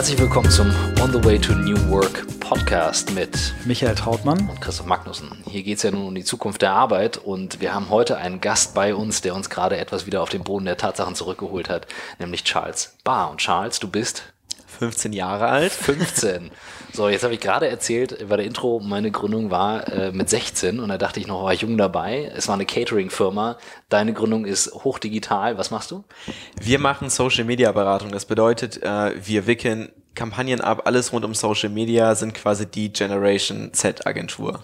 [0.00, 4.86] Herzlich willkommen zum On the Way to New Work Podcast mit Michael Trautmann und Christoph
[4.86, 5.44] Magnussen.
[5.46, 8.40] Hier geht es ja nun um die Zukunft der Arbeit und wir haben heute einen
[8.40, 11.86] Gast bei uns, der uns gerade etwas wieder auf den Boden der Tatsachen zurückgeholt hat,
[12.18, 13.30] nämlich Charles Barr.
[13.30, 14.32] Und Charles, du bist
[14.80, 15.72] 15 Jahre alt.
[15.72, 16.50] 15.
[16.92, 20.80] So, jetzt habe ich gerade erzählt, bei der Intro, meine Gründung war äh, mit 16
[20.80, 22.32] und da dachte ich noch, war ich jung dabei.
[22.34, 23.58] Es war eine Catering-Firma.
[23.90, 25.58] Deine Gründung ist hochdigital.
[25.58, 26.04] Was machst du?
[26.58, 28.10] Wir machen Social-Media-Beratung.
[28.10, 30.82] Das bedeutet, äh, wir wickeln Kampagnen ab.
[30.86, 34.60] Alles rund um Social Media sind quasi die Generation Z-Agentur.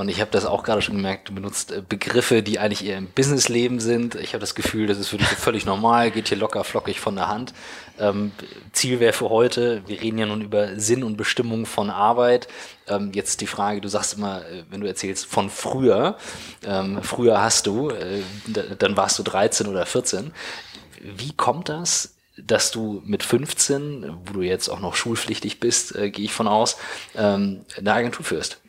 [0.00, 2.96] Und ich habe das auch gerade schon gemerkt, du benutzt äh, Begriffe, die eigentlich eher
[2.96, 4.14] im Businessleben sind.
[4.14, 7.16] Ich habe das Gefühl, das ist für dich völlig normal, geht hier locker flockig von
[7.16, 7.52] der Hand.
[7.98, 8.32] Ähm,
[8.72, 12.48] Ziel wäre für heute, wir reden ja nun über Sinn und Bestimmung von Arbeit.
[12.88, 16.16] Ähm, jetzt die Frage, du sagst immer, äh, wenn du erzählst von früher,
[16.64, 18.22] ähm, früher hast du, äh,
[18.78, 20.32] dann warst du 13 oder 14.
[21.02, 22.14] Wie kommt das,
[22.46, 26.48] dass du mit 15, wo du jetzt auch noch schulpflichtig bist, äh, gehe ich von
[26.48, 26.76] aus,
[27.16, 28.60] ähm, eine Agentur führst?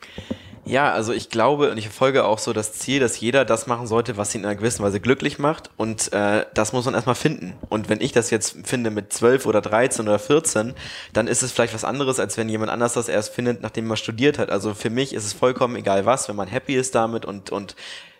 [0.63, 3.87] Ja, also ich glaube und ich verfolge auch so das Ziel, dass jeder das machen
[3.87, 5.71] sollte, was ihn in einer gewissen Weise glücklich macht.
[5.75, 7.55] Und äh, das muss man erstmal finden.
[7.69, 10.75] Und wenn ich das jetzt finde mit 12 oder 13 oder 14,
[11.13, 13.97] dann ist es vielleicht was anderes, als wenn jemand anders das erst findet, nachdem man
[13.97, 14.51] studiert hat.
[14.51, 17.75] Also für mich ist es vollkommen egal was, wenn man happy ist damit und, und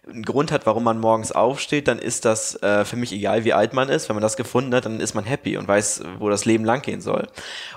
[0.08, 3.54] einen Grund hat, warum man morgens aufsteht, dann ist das äh, für mich egal, wie
[3.54, 4.10] alt man ist.
[4.10, 7.02] Wenn man das gefunden hat, dann ist man happy und weiß, wo das Leben langgehen
[7.02, 7.28] soll.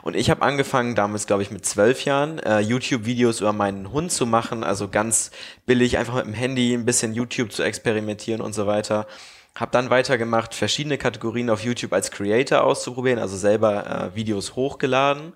[0.02, 4.10] Und ich habe angefangen, damals glaube ich mit zwölf Jahren, äh, YouTube-Videos über meinen Hund
[4.10, 5.32] zu machen, also ganz
[5.66, 9.06] billig, einfach mit dem Handy ein bisschen YouTube zu experimentieren und so weiter.
[9.54, 15.34] Hab dann weitergemacht, verschiedene Kategorien auf YouTube als Creator auszuprobieren, also selber äh, Videos hochgeladen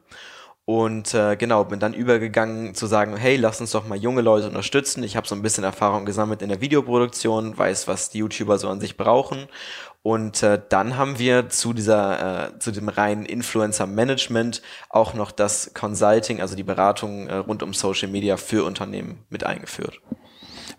[0.69, 4.49] und äh, genau, bin dann übergegangen zu sagen, hey, lass uns doch mal junge Leute
[4.49, 5.03] unterstützen.
[5.03, 8.69] Ich habe so ein bisschen Erfahrung gesammelt in der Videoproduktion, weiß, was die YouTuber so
[8.69, 9.49] an sich brauchen.
[10.03, 15.73] Und äh, dann haben wir zu dieser, äh, zu dem reinen Influencer-Management auch noch das
[15.73, 20.03] Consulting, also die Beratung äh, rund um Social Media für Unternehmen mit eingeführt.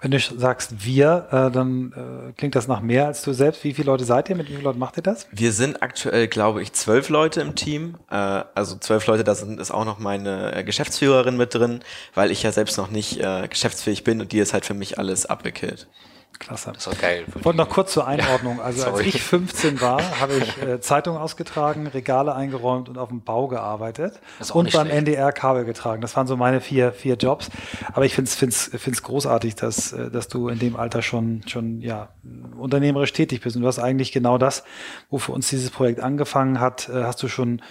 [0.02, 1.94] Wenn du sagst wir, äh, dann
[2.30, 3.64] äh, klingt das nach mehr als du selbst.
[3.66, 4.36] Wie viele Leute seid ihr?
[4.36, 5.28] Mit wie vielen Leuten macht ihr das?
[5.32, 7.96] Wir sind aktuell, glaube ich, zwölf Leute im Team.
[8.10, 11.82] Äh, also zwölf Leute, da sind, ist auch noch meine äh, Geschäftsführerin mit drin,
[12.14, 14.98] weil ich ja selbst noch nicht äh, geschäftsfähig bin und die ist halt für mich
[14.98, 15.88] alles abwickelt.
[16.38, 16.72] Klasse.
[16.74, 17.26] Das ist auch geil.
[17.44, 18.58] Und noch kurz zur Einordnung.
[18.58, 23.10] Ja, also als ich 15 war, habe ich äh, Zeitung ausgetragen, Regale eingeräumt und auf
[23.10, 24.22] dem Bau gearbeitet
[24.54, 24.98] und beim schlecht.
[24.98, 26.02] NDR Kabel getragen.
[26.02, 27.50] Das waren so meine vier, vier Jobs.
[27.92, 31.42] Aber ich finde es find's, find's großartig, dass, äh, dass du in dem Alter schon,
[31.46, 32.10] schon ja,
[32.58, 33.58] unternehmerisch tätig bist.
[33.58, 34.64] Und du hast eigentlich genau das,
[35.10, 37.62] wofür uns dieses Projekt angefangen hat, äh, hast du schon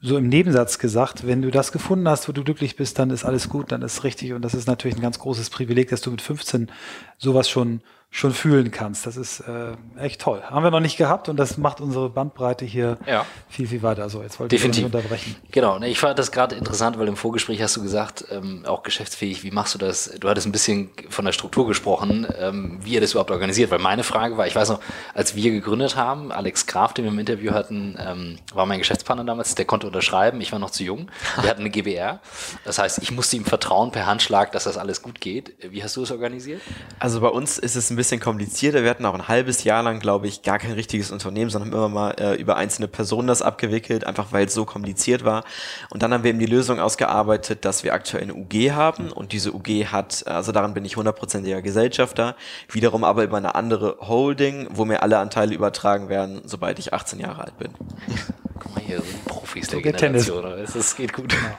[0.00, 3.24] so im Nebensatz gesagt, wenn du das gefunden hast, wo du glücklich bist, dann ist
[3.24, 4.32] alles gut, dann ist richtig.
[4.32, 6.70] Und das ist natürlich ein ganz großes Privileg, dass du mit 15
[7.18, 7.82] sowas schon
[8.14, 9.06] schon fühlen kannst.
[9.06, 10.42] Das ist äh, echt toll.
[10.42, 13.24] Haben wir noch nicht gehabt und das macht unsere Bandbreite hier ja.
[13.48, 14.10] viel, viel weiter.
[14.10, 14.80] So, jetzt wollte Definitiv.
[14.80, 15.36] ich unterbrechen.
[15.50, 19.44] Genau, ich fand das gerade interessant, weil im Vorgespräch hast du gesagt, ähm, auch geschäftsfähig,
[19.44, 20.12] wie machst du das?
[20.20, 23.78] Du hattest ein bisschen von der Struktur gesprochen, ähm, wie ihr das überhaupt organisiert, weil
[23.78, 24.80] meine Frage war, ich weiß noch,
[25.14, 29.24] als wir gegründet haben, Alex Graf, den wir im Interview hatten, ähm, war mein Geschäftspartner
[29.24, 32.20] damals, der konnte unterschreiben, ich war noch zu jung, wir hatten eine GBR,
[32.66, 35.54] das heißt, ich musste ihm vertrauen per Handschlag, dass das alles gut geht.
[35.70, 36.60] Wie hast du es organisiert?
[36.98, 38.82] Also bei uns ist es ein bisschen komplizierter.
[38.82, 41.76] Wir hatten auch ein halbes Jahr lang, glaube ich, gar kein richtiges Unternehmen, sondern haben
[41.76, 45.44] immer mal äh, über einzelne Personen das abgewickelt, einfach weil es so kompliziert war.
[45.90, 49.32] Und dann haben wir eben die Lösung ausgearbeitet, dass wir aktuell eine UG haben und
[49.32, 52.36] diese UG hat, also daran bin ich hundertprozentiger Gesellschafter,
[52.70, 57.20] wiederum aber über eine andere Holding, wo mir alle Anteile übertragen werden, sobald ich 18
[57.20, 57.72] Jahre alt bin.
[58.58, 60.44] Guck mal hier, so Profis der Generation.
[60.44, 61.30] Es geht gut.
[61.30, 61.56] Genau.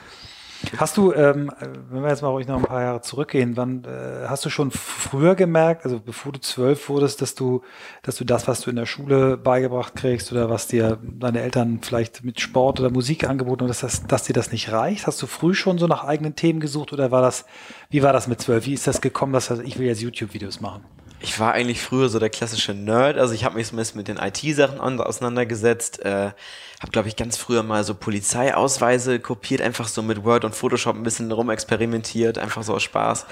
[0.76, 1.50] Hast du, ähm,
[1.90, 4.70] wenn wir jetzt mal ruhig noch ein paar Jahre zurückgehen, wann äh, hast du schon
[4.70, 7.62] früher gemerkt, also bevor du zwölf wurdest, dass du,
[8.02, 11.80] dass du das, was du in der Schule beigebracht kriegst oder was dir deine Eltern
[11.82, 15.06] vielleicht mit Sport oder Musik angeboten haben, dass, das, dass dir das nicht reicht?
[15.06, 17.44] Hast du früh schon so nach eigenen Themen gesucht oder war das,
[17.90, 18.66] wie war das mit zwölf?
[18.66, 20.84] Wie ist das gekommen, dass ich will jetzt YouTube-Videos machen?
[21.24, 24.18] Ich war eigentlich früher so der klassische Nerd, also ich habe mich bisschen mit den
[24.18, 26.04] IT-Sachen auseinandergesetzt.
[26.04, 26.32] Äh,
[26.80, 30.94] habe, glaube ich, ganz früher mal so Polizeiausweise kopiert, einfach so mit Word und Photoshop
[30.94, 33.24] ein bisschen rumexperimentiert, einfach so aus Spaß.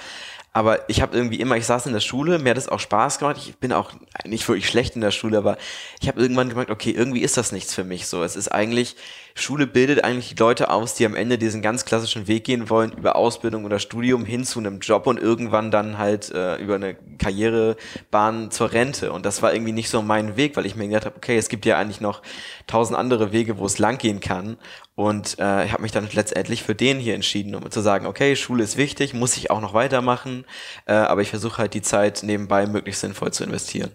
[0.55, 3.19] Aber ich habe irgendwie immer, ich saß in der Schule, mir hat es auch Spaß
[3.19, 3.37] gemacht.
[3.39, 3.93] Ich bin auch
[4.25, 5.59] nicht wirklich schlecht in der Schule, aber
[6.01, 8.23] ich habe irgendwann gemerkt, okay, irgendwie ist das nichts für mich so.
[8.23, 8.97] Es ist eigentlich,
[9.35, 12.93] Schule bildet eigentlich die Leute aus, die am Ende diesen ganz klassischen Weg gehen wollen,
[12.93, 16.95] über Ausbildung oder Studium hin zu einem Job und irgendwann dann halt äh, über eine
[17.19, 19.13] Karrierebahn zur Rente.
[19.13, 21.49] Und das war irgendwie nicht so mein Weg, weil ich mir gedacht habe, okay, es
[21.49, 22.23] gibt ja eigentlich noch
[22.67, 24.57] tausend andere Wege, wo es langgehen kann.
[24.95, 28.37] Und äh, ich habe mich dann letztendlich für den hier entschieden, um zu sagen, okay,
[28.37, 30.45] Schule ist wichtig, muss ich auch noch weitermachen,
[30.87, 33.91] äh, aber ich versuche halt die Zeit nebenbei möglichst sinnvoll zu investieren.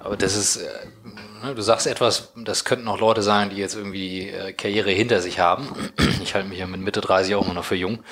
[0.00, 0.68] Aber das ist, äh,
[1.42, 5.20] Ne, du sagst etwas, das könnten auch Leute sein, die jetzt irgendwie äh, Karriere hinter
[5.20, 5.68] sich haben.
[6.22, 7.98] Ich halte mich ja mit Mitte 30 auch immer noch für jung.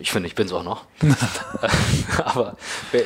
[0.00, 0.84] Ich finde, ich bin es auch noch.
[2.24, 2.56] aber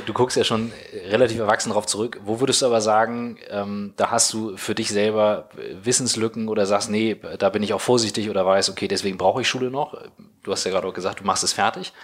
[0.04, 0.72] du guckst ja schon
[1.08, 2.20] relativ erwachsen darauf zurück.
[2.24, 5.48] Wo würdest du aber sagen, ähm, da hast du für dich selber
[5.82, 9.48] Wissenslücken oder sagst, nee, da bin ich auch vorsichtig oder weiß, okay, deswegen brauche ich
[9.48, 9.96] Schule noch.
[10.42, 11.94] Du hast ja gerade auch gesagt, du machst es fertig.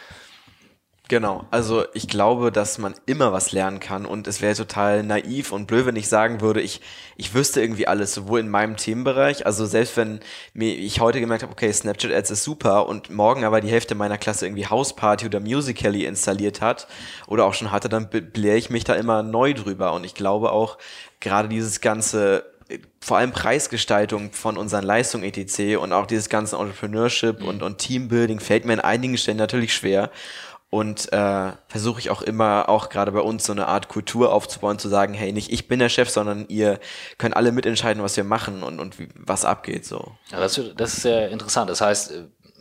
[1.08, 5.52] Genau, also ich glaube, dass man immer was lernen kann und es wäre total naiv
[5.52, 6.82] und blöd, wenn ich sagen würde, ich,
[7.16, 10.20] ich wüsste irgendwie alles, sowohl in meinem Themenbereich, also selbst wenn
[10.52, 13.94] mir ich heute gemerkt habe, okay, Snapchat Ads ist super und morgen aber die Hälfte
[13.94, 16.86] meiner Klasse irgendwie Houseparty oder Musical.ly installiert hat
[17.26, 20.52] oder auch schon hatte, dann belehre ich mich da immer neu drüber und ich glaube
[20.52, 20.76] auch,
[21.20, 22.44] gerade dieses ganze
[23.00, 25.78] vor allem Preisgestaltung von unseren Leistungen etc.
[25.78, 27.48] und auch dieses ganze Entrepreneurship mhm.
[27.48, 30.10] und, und Teambuilding fällt mir in einigen Stellen natürlich schwer
[30.70, 34.78] und äh, versuche ich auch immer, auch gerade bei uns, so eine Art Kultur aufzubauen,
[34.78, 36.78] zu sagen, hey, nicht ich bin der Chef, sondern ihr
[37.16, 39.86] könnt alle mitentscheiden, was wir machen und, und wie, was abgeht.
[39.86, 40.12] So.
[40.30, 41.70] Ja, das, das ist sehr interessant.
[41.70, 42.12] Das heißt,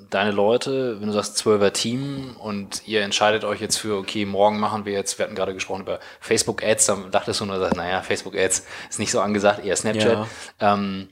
[0.09, 4.59] deine Leute, wenn du sagst zwölfer Team und ihr entscheidet euch jetzt für, okay, morgen
[4.59, 8.01] machen wir jetzt, wir hatten gerade gesprochen über Facebook Ads, dann dachtest du nur, naja,
[8.01, 10.13] Facebook Ads ist nicht so angesagt, eher Snapchat.
[10.13, 10.27] Ja.
[10.59, 11.09] Ähm,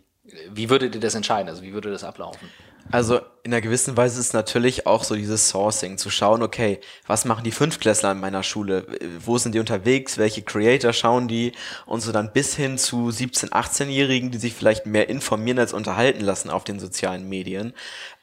[0.49, 1.49] wie würdet ihr das entscheiden?
[1.49, 2.49] Also wie würde das ablaufen?
[2.91, 7.25] Also in einer gewissen Weise ist natürlich auch so dieses Sourcing, zu schauen, okay, was
[7.25, 8.85] machen die Fünftklässler in meiner Schule?
[9.23, 10.17] Wo sind die unterwegs?
[10.17, 11.51] Welche Creator schauen die?
[11.87, 16.21] Und so dann bis hin zu 17-, 18-Jährigen, die sich vielleicht mehr informieren als unterhalten
[16.21, 17.73] lassen auf den sozialen Medien.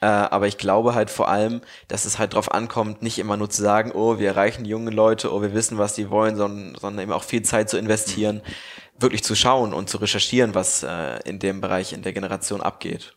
[0.01, 3.51] Äh, aber ich glaube halt vor allem, dass es halt drauf ankommt, nicht immer nur
[3.51, 6.77] zu sagen, oh, wir erreichen die jungen Leute, oh, wir wissen, was die wollen, sondern,
[6.81, 8.43] sondern eben auch viel Zeit zu investieren,
[8.99, 13.13] wirklich zu schauen und zu recherchieren, was äh, in dem Bereich in der Generation abgeht.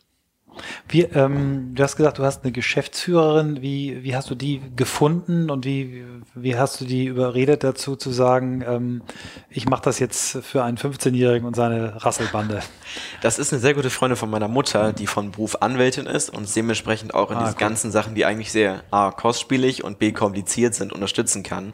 [0.88, 3.62] Wie, ähm, du hast gesagt, du hast eine Geschäftsführerin.
[3.62, 6.04] Wie, wie hast du die gefunden und wie,
[6.34, 9.02] wie hast du die überredet dazu zu sagen, ähm,
[9.50, 12.60] ich mache das jetzt für einen 15-Jährigen und seine Rasselbande?
[13.20, 16.54] Das ist eine sehr gute Freundin von meiner Mutter, die von Beruf Anwältin ist und
[16.54, 17.60] dementsprechend auch in ah, diesen cool.
[17.60, 21.72] ganzen Sachen, die eigentlich sehr A, kostspielig und B, kompliziert sind, unterstützen kann.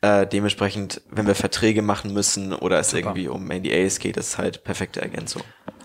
[0.00, 3.00] Äh, dementsprechend, wenn wir Verträge machen müssen oder es Super.
[3.00, 5.42] irgendwie um NDAs geht, ist halt perfekte Ergänzung.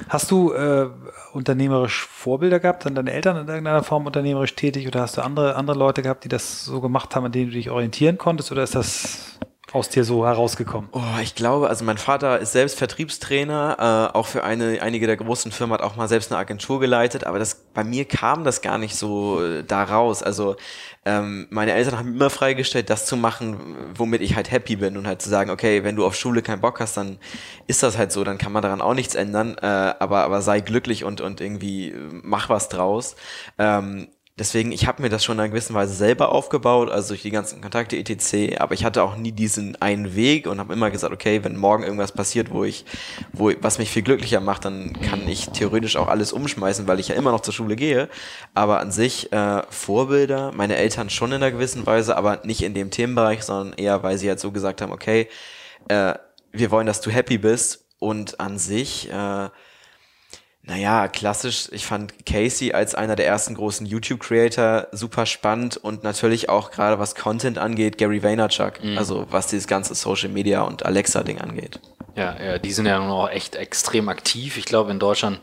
[0.09, 0.89] Hast du äh,
[1.33, 2.81] unternehmerisch Vorbilder gehabt?
[2.81, 6.23] Sind deine Eltern in irgendeiner Form unternehmerisch tätig oder hast du andere, andere Leute gehabt,
[6.23, 8.51] die das so gemacht haben, an denen du dich orientieren konntest?
[8.51, 9.37] Oder ist das
[9.73, 10.89] aus dir so herausgekommen?
[10.93, 15.17] Oh, ich glaube, also mein Vater ist selbst Vertriebstrainer, äh, auch für eine, einige der
[15.17, 18.61] großen Firmen hat auch mal selbst eine Agentur geleitet, aber das, bei mir kam das
[18.61, 20.21] gar nicht so äh, da raus.
[20.21, 20.55] Also
[21.05, 25.07] ähm, meine Eltern haben immer freigestellt, das zu machen, womit ich halt happy bin und
[25.07, 27.17] halt zu sagen, okay, wenn du auf Schule keinen Bock hast, dann
[27.67, 30.59] ist das halt so, dann kann man daran auch nichts ändern, äh, aber, aber sei
[30.59, 33.15] glücklich und, und irgendwie äh, mach was draus.
[33.57, 34.07] Ähm,
[34.39, 37.29] Deswegen, ich habe mir das schon in einer gewissen Weise selber aufgebaut, also durch die
[37.29, 38.57] ganzen Kontakte etc.
[38.59, 41.83] Aber ich hatte auch nie diesen einen Weg und habe immer gesagt, okay, wenn morgen
[41.83, 42.83] irgendwas passiert, wo ich,
[43.31, 47.09] wo was mich viel glücklicher macht, dann kann ich theoretisch auch alles umschmeißen, weil ich
[47.09, 48.09] ja immer noch zur Schule gehe.
[48.55, 52.73] Aber an sich äh, Vorbilder, meine Eltern schon in einer gewissen Weise, aber nicht in
[52.73, 55.27] dem Themenbereich, sondern eher, weil sie halt so gesagt haben, okay,
[55.89, 56.15] äh,
[56.51, 59.49] wir wollen, dass du happy bist und an sich äh,
[60.65, 61.67] naja, klassisch.
[61.71, 66.99] Ich fand Casey als einer der ersten großen YouTube-Creator super spannend und natürlich auch gerade
[66.99, 68.81] was Content angeht, Gary Vaynerchuk.
[68.81, 68.97] Mhm.
[68.97, 71.81] Also was dieses ganze Social Media und Alexa-Ding angeht.
[72.15, 74.57] Ja, ja, die sind ja nun auch echt extrem aktiv.
[74.57, 75.39] Ich glaube, in Deutschland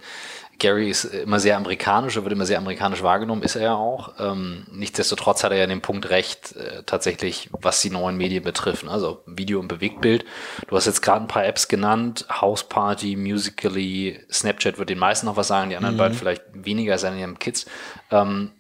[0.61, 4.13] Gary ist immer sehr amerikanisch, er wird immer sehr amerikanisch wahrgenommen, ist er ja auch.
[4.21, 8.85] Ähm, nichtsdestotrotz hat er ja den Punkt recht, äh, tatsächlich, was die neuen Medien betrifft,
[8.85, 8.91] ne?
[8.91, 10.25] also Video und Bewegtbild.
[10.69, 15.27] Du hast jetzt gerade ein paar Apps genannt, House Party, Musically, Snapchat wird den meisten
[15.27, 15.99] noch was sagen, die anderen mhm.
[15.99, 17.67] beiden vielleicht weniger sein in ihren Kids.
[18.11, 18.53] Ähm,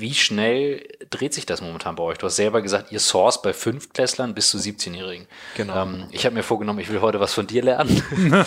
[0.00, 2.18] wie schnell dreht sich das momentan bei euch?
[2.18, 5.26] Du hast selber gesagt, ihr source bei Fünftklässlern bis zu 17-Jährigen.
[5.56, 5.82] Genau.
[5.82, 8.02] Ähm, ich habe mir vorgenommen, ich will heute was von dir lernen.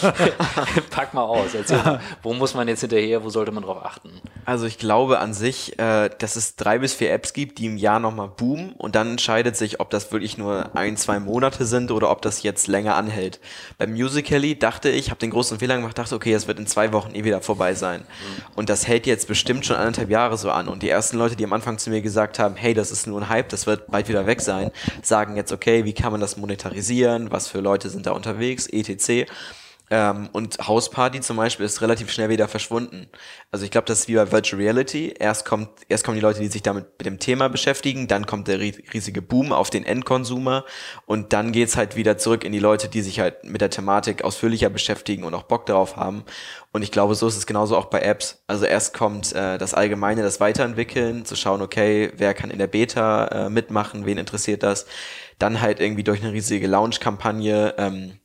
[0.89, 1.53] Pack mal aus.
[1.53, 3.23] Erzähl, wo muss man jetzt hinterher?
[3.23, 4.21] Wo sollte man drauf achten?
[4.45, 7.77] Also ich glaube an sich, äh, dass es drei bis vier Apps gibt, die im
[7.77, 11.91] Jahr nochmal boomen und dann entscheidet sich, ob das wirklich nur ein, zwei Monate sind
[11.91, 13.39] oder ob das jetzt länger anhält.
[13.77, 16.91] Beim Musical.ly dachte ich, habe den großen Fehler gemacht, dachte, okay, es wird in zwei
[16.93, 18.01] Wochen eh wieder vorbei sein.
[18.01, 18.43] Mhm.
[18.55, 20.67] Und das hält jetzt bestimmt schon anderthalb Jahre so an.
[20.67, 23.05] Und die ersten Leute, die die am Anfang zu mir gesagt haben, hey, das ist
[23.05, 24.71] nur ein Hype, das wird bald wieder weg sein,
[25.01, 29.29] sagen jetzt, okay, wie kann man das monetarisieren, was für Leute sind da unterwegs, etc.
[29.89, 33.07] Ähm, und Hausparty zum Beispiel ist relativ schnell wieder verschwunden.
[33.51, 35.13] Also ich glaube, das ist wie bei Virtual Reality.
[35.19, 38.47] Erst kommt, erst kommen die Leute, die sich damit mit dem Thema beschäftigen, dann kommt
[38.47, 40.63] der riesige Boom auf den Endkonsumer
[41.05, 44.23] und dann geht's halt wieder zurück in die Leute, die sich halt mit der Thematik
[44.23, 46.23] ausführlicher beschäftigen und auch Bock darauf haben.
[46.71, 48.41] Und ich glaube, so ist es genauso auch bei Apps.
[48.47, 52.67] Also erst kommt äh, das Allgemeine, das Weiterentwickeln, zu schauen, okay, wer kann in der
[52.67, 54.85] Beta äh, mitmachen, wen interessiert das.
[55.39, 58.19] Dann halt irgendwie durch eine riesige Launch-Kampagne ähm,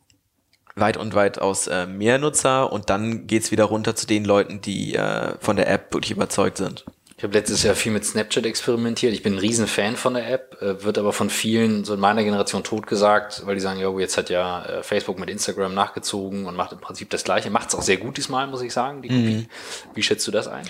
[0.81, 4.61] weit und weit aus äh, mehr Nutzer und dann geht's wieder runter zu den Leuten,
[4.61, 6.85] die äh, von der App wirklich überzeugt sind.
[7.19, 9.13] Ich habe letztes Jahr viel mit Snapchat experimentiert.
[9.13, 11.99] Ich bin ein riesen Fan von der App, äh, wird aber von vielen so in
[11.99, 16.47] meiner Generation totgesagt, weil die sagen, ja, jetzt hat ja äh, Facebook mit Instagram nachgezogen
[16.47, 17.51] und macht im Prinzip das Gleiche.
[17.51, 19.35] Macht es auch sehr gut diesmal, muss ich sagen, die Kopie.
[19.35, 19.47] Mhm.
[19.95, 20.63] Wie schätzt du das ein?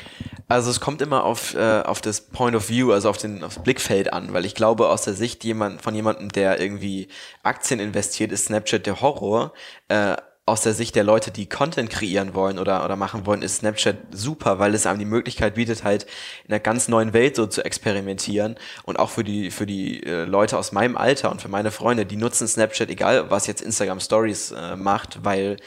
[0.48, 3.62] Also es kommt immer auf, äh, auf das Point of View, also auf den aufs
[3.62, 7.08] Blickfeld an, weil ich glaube, aus der Sicht jemand, von jemandem, der irgendwie
[7.42, 9.52] Aktien investiert, ist Snapchat der Horror.
[9.88, 10.16] Äh,
[10.48, 13.96] aus der Sicht der Leute, die Content kreieren wollen oder, oder machen wollen, ist Snapchat
[14.10, 16.04] super, weil es einem die Möglichkeit bietet, halt
[16.46, 18.56] in einer ganz neuen Welt so zu experimentieren.
[18.84, 22.06] Und auch für die, für die äh, Leute aus meinem Alter und für meine Freunde,
[22.06, 25.58] die nutzen Snapchat, egal was jetzt Instagram Stories äh, macht, weil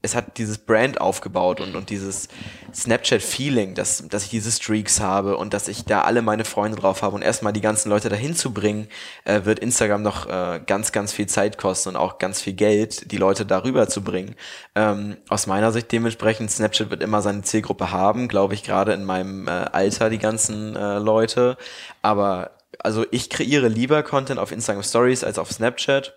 [0.00, 2.28] es hat dieses Brand aufgebaut und, und dieses
[2.72, 7.02] Snapchat-Feeling, dass, dass ich diese Streaks habe und dass ich da alle meine Freunde drauf
[7.02, 8.88] habe und erstmal die ganzen Leute dahin zu bringen,
[9.24, 13.10] äh, wird Instagram noch äh, ganz, ganz viel Zeit kosten und auch ganz viel Geld,
[13.10, 14.36] die Leute darüber zu bringen.
[14.74, 19.04] Ähm, aus meiner Sicht dementsprechend, Snapchat wird immer seine Zielgruppe haben, glaube ich, gerade in
[19.04, 21.56] meinem äh, Alter, die ganzen äh, Leute.
[22.02, 26.14] Aber also ich kreiere lieber Content auf Instagram Stories als auf Snapchat.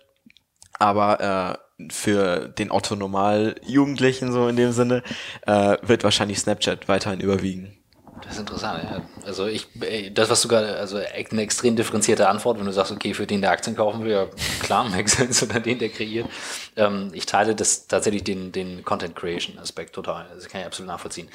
[0.78, 5.02] Aber äh, für den Otto Normal Jugendlichen so in dem Sinne,
[5.46, 7.78] äh, wird wahrscheinlich Snapchat weiterhin überwiegen.
[8.22, 9.02] Das ist interessant, ja.
[9.26, 9.66] Also ich,
[10.14, 13.40] das, was du gerade, also eine extrem differenzierte Antwort, wenn du sagst, okay, für den,
[13.40, 14.26] der Aktien kaufen will, ja
[14.60, 15.10] klar, Make
[15.42, 16.28] oder den, der kreiert.
[16.76, 20.26] Ähm, ich teile das tatsächlich den, den Content Creation Aspekt total.
[20.34, 21.28] Das kann ich absolut nachvollziehen.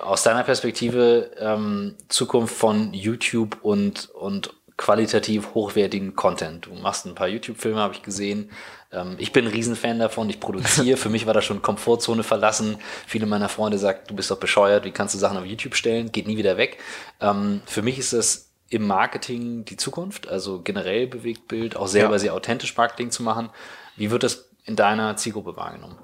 [0.00, 6.66] Aus deiner Perspektive, ähm, Zukunft von YouTube und, und qualitativ hochwertigen Content.
[6.66, 8.50] Du machst ein paar YouTube-Filme, habe ich gesehen.
[8.92, 10.96] Ähm, ich bin ein Riesenfan davon, ich produziere.
[10.96, 12.78] Für mich war das schon Komfortzone verlassen.
[13.06, 16.12] Viele meiner Freunde sagen, du bist doch bescheuert, wie kannst du Sachen auf YouTube stellen?
[16.12, 16.78] Geht nie wieder weg.
[17.20, 22.12] Ähm, für mich ist das im Marketing die Zukunft, also generell bewegt Bild, auch selber
[22.12, 22.18] ja.
[22.18, 23.50] sehr authentisch Marketing zu machen.
[23.96, 25.96] Wie wird das in deiner Zielgruppe wahrgenommen?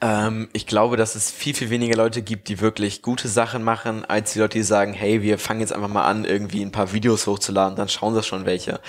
[0.00, 4.04] Ähm, ich glaube, dass es viel, viel weniger Leute gibt, die wirklich gute Sachen machen,
[4.04, 6.92] als die Leute, die sagen, hey, wir fangen jetzt einfach mal an, irgendwie ein paar
[6.92, 8.80] Videos hochzuladen, dann schauen sie schon welche.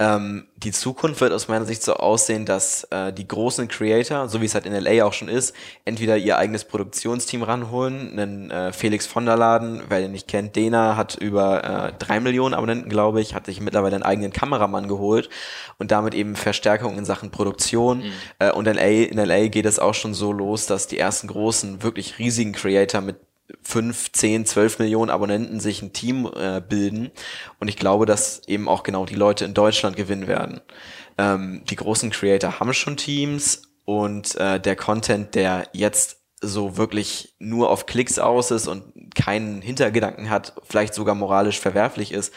[0.00, 4.40] Ähm, die Zukunft wird aus meiner Sicht so aussehen, dass äh, die großen Creator, so
[4.40, 5.54] wie es halt in LA auch schon ist,
[5.84, 10.56] entweder ihr eigenes Produktionsteam ranholen, einen äh, Felix von der Laden, wer den nicht kennt,
[10.56, 14.88] Dena hat über äh, drei Millionen Abonnenten, glaube ich, hat sich mittlerweile einen eigenen Kameramann
[14.88, 15.28] geholt
[15.76, 17.98] und damit eben Verstärkung in Sachen Produktion.
[17.98, 18.12] Mhm.
[18.38, 21.28] Äh, und in LA, in LA geht es auch schon so los, dass die ersten
[21.28, 23.16] großen, wirklich riesigen Creator mit
[23.62, 27.10] 5, 10, 12 Millionen Abonnenten sich ein Team äh, bilden.
[27.58, 30.60] Und ich glaube, dass eben auch genau die Leute in Deutschland gewinnen werden.
[31.18, 37.34] Ähm, die großen Creator haben schon Teams und äh, der Content, der jetzt so wirklich
[37.38, 38.82] nur auf Klicks aus ist und
[39.14, 42.32] keinen Hintergedanken hat, vielleicht sogar moralisch verwerflich ist,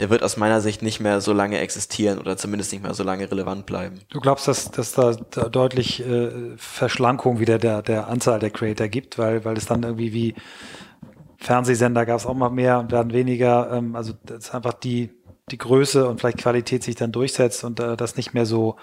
[0.00, 3.04] der wird aus meiner Sicht nicht mehr so lange existieren oder zumindest nicht mehr so
[3.04, 4.00] lange relevant bleiben.
[4.10, 8.88] Du glaubst, dass, dass da, da deutlich äh, Verschlankung wieder der, der Anzahl der Creator
[8.88, 10.34] gibt, weil, weil es dann irgendwie wie
[11.38, 15.10] Fernsehsender gab es auch mal mehr und dann weniger, ähm, also das ist einfach die,
[15.50, 18.76] die Größe und vielleicht Qualität sich dann durchsetzt und äh, das nicht mehr so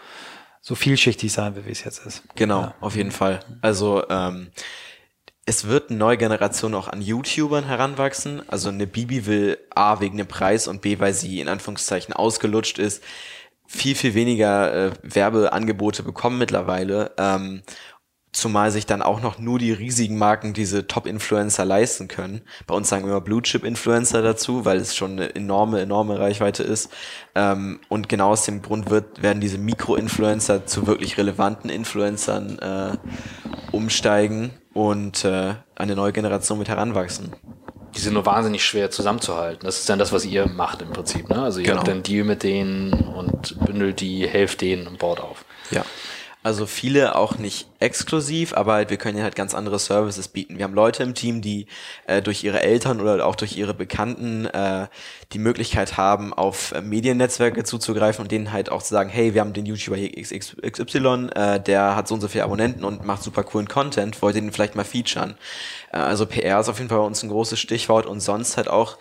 [0.62, 2.24] so vielschichtig sein, wie es jetzt ist.
[2.36, 2.76] Genau, ja.
[2.80, 3.40] auf jeden Fall.
[3.62, 4.52] Also ähm,
[5.46, 8.48] es wird eine neue Generation auch an YouTubern heranwachsen.
[8.48, 12.78] Also eine Bibi will A wegen dem Preis und B, weil sie in Anführungszeichen ausgelutscht
[12.78, 13.04] ist,
[13.66, 17.12] viel, viel weniger äh, Werbeangebote bekommen mittlerweile.
[17.18, 17.64] Ähm,
[18.34, 22.42] Zumal sich dann auch noch nur die riesigen Marken diese Top-Influencer leisten können.
[22.66, 26.90] Bei uns sagen wir immer Blue-Chip-Influencer dazu, weil es schon eine enorme, enorme Reichweite ist.
[27.36, 32.98] Ähm, und genau aus dem Grund wird, werden diese Mikro-Influencer zu wirklich relevanten Influencern äh,
[33.76, 37.34] umsteigen und äh, eine neue Generation mit heranwachsen.
[37.96, 39.66] Die sind nur wahnsinnig schwer zusammenzuhalten.
[39.66, 41.30] Das ist dann das, was ihr macht im Prinzip.
[41.30, 41.42] Ne?
[41.42, 41.80] Also ihr genau.
[41.80, 45.44] habt einen Deal mit denen und bündelt die, helft denen im Board auf.
[45.72, 45.84] Ja.
[46.44, 50.58] Also viele auch nicht exklusiv, aber halt, wir können ja halt ganz andere Services bieten.
[50.58, 51.68] Wir haben Leute im Team, die
[52.08, 54.88] äh, durch ihre Eltern oder auch durch ihre Bekannten äh,
[55.34, 59.42] die Möglichkeit haben, auf äh, Mediennetzwerke zuzugreifen und denen halt auch zu sagen, hey, wir
[59.42, 63.22] haben den YouTuber hier XY, äh, der hat so und so viele Abonnenten und macht
[63.22, 65.36] super coolen Content, wollt ihr den vielleicht mal featuren?
[65.92, 68.68] Äh, also PR ist auf jeden Fall bei uns ein großes Stichwort und sonst halt
[68.68, 68.98] auch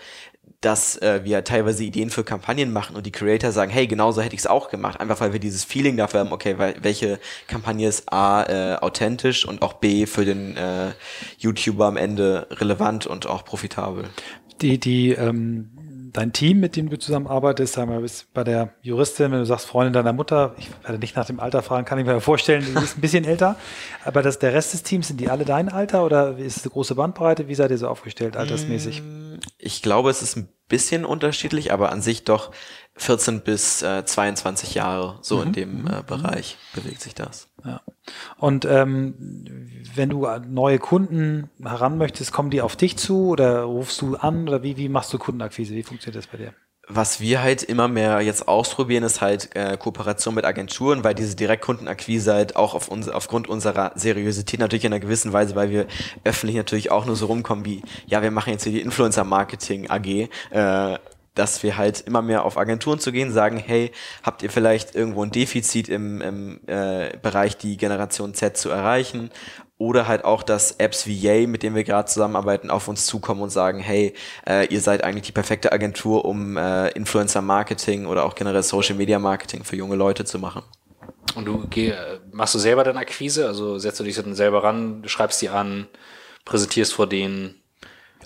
[0.60, 4.34] dass äh, wir teilweise Ideen für Kampagnen machen und die Creator sagen, hey, genauso hätte
[4.34, 7.88] ich es auch gemacht, einfach weil wir dieses Feeling dafür haben, okay, weil, welche Kampagne
[7.88, 10.90] ist A äh, authentisch und auch B für den äh,
[11.38, 14.04] YouTuber am Ende relevant und auch profitabel.
[14.60, 15.70] Die, die ähm,
[16.12, 19.66] dein Team, mit dem du zusammenarbeitest, sagen wir, bist bei der Juristin, wenn du sagst
[19.66, 22.80] Freundin deiner Mutter, ich werde nicht nach dem Alter fragen, kann ich mir vorstellen, du
[22.80, 23.56] bist ein bisschen älter,
[24.04, 26.72] aber das, der Rest des Teams, sind die alle dein Alter oder ist es eine
[26.72, 27.48] große Bandbreite?
[27.48, 29.02] Wie seid ihr so aufgestellt, altersmäßig?
[29.02, 32.50] Mm, ich glaube, es ist ein bisschen unterschiedlich, aber an sich doch
[33.00, 35.42] 14 bis äh, 22 Jahre, so mhm.
[35.42, 36.06] in dem äh, mhm.
[36.06, 37.48] Bereich bewegt sich das.
[37.64, 37.80] Ja.
[38.36, 39.14] Und ähm,
[39.94, 44.48] wenn du neue Kunden heran möchtest, kommen die auf dich zu oder rufst du an
[44.48, 45.74] oder wie, wie machst du Kundenakquise?
[45.74, 46.54] Wie funktioniert das bei dir?
[46.92, 51.36] Was wir halt immer mehr jetzt ausprobieren, ist halt äh, Kooperation mit Agenturen, weil diese
[51.36, 55.86] Direktkundenakquise halt auch auf uns, aufgrund unserer Seriosität natürlich in einer gewissen Weise, weil wir
[56.24, 60.28] öffentlich natürlich auch nur so rumkommen wie, ja, wir machen jetzt hier die Influencer-Marketing AG,
[60.50, 60.98] äh,
[61.34, 65.22] dass wir halt immer mehr auf Agenturen zu gehen, sagen, hey, habt ihr vielleicht irgendwo
[65.22, 69.30] ein Defizit im, im äh, Bereich die Generation Z zu erreichen?
[69.78, 73.40] Oder halt auch, dass Apps wie Yay, mit denen wir gerade zusammenarbeiten, auf uns zukommen
[73.40, 74.12] und sagen, hey,
[74.46, 79.76] äh, ihr seid eigentlich die perfekte Agentur, um äh, Influencer-Marketing oder auch generell Social-Media-Marketing für
[79.76, 80.62] junge Leute zu machen.
[81.34, 81.94] Und du geh,
[82.30, 83.46] machst du selber dann Akquise?
[83.46, 85.86] Also setzt du dich dann selber ran, schreibst die an,
[86.44, 87.54] präsentierst vor denen?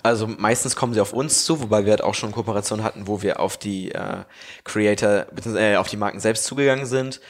[0.05, 3.23] Also meistens kommen sie auf uns zu, wobei wir halt auch schon Kooperationen hatten, wo
[3.23, 4.17] wir auf die äh,
[4.63, 7.21] Creator, äh, auf die Marken selbst zugegangen sind.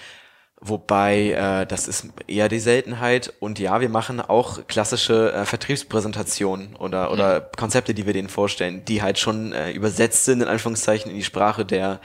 [0.59, 3.31] Wobei äh, das ist eher die Seltenheit.
[3.39, 7.45] Und ja, wir machen auch klassische äh, Vertriebspräsentationen oder, oder mhm.
[7.55, 11.23] Konzepte, die wir denen vorstellen, die halt schon äh, übersetzt sind, in Anführungszeichen, in die
[11.23, 12.01] Sprache der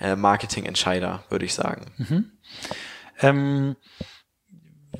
[0.00, 1.86] äh, Marketingentscheider, würde ich sagen.
[1.98, 2.32] Mhm.
[3.20, 3.76] Ähm,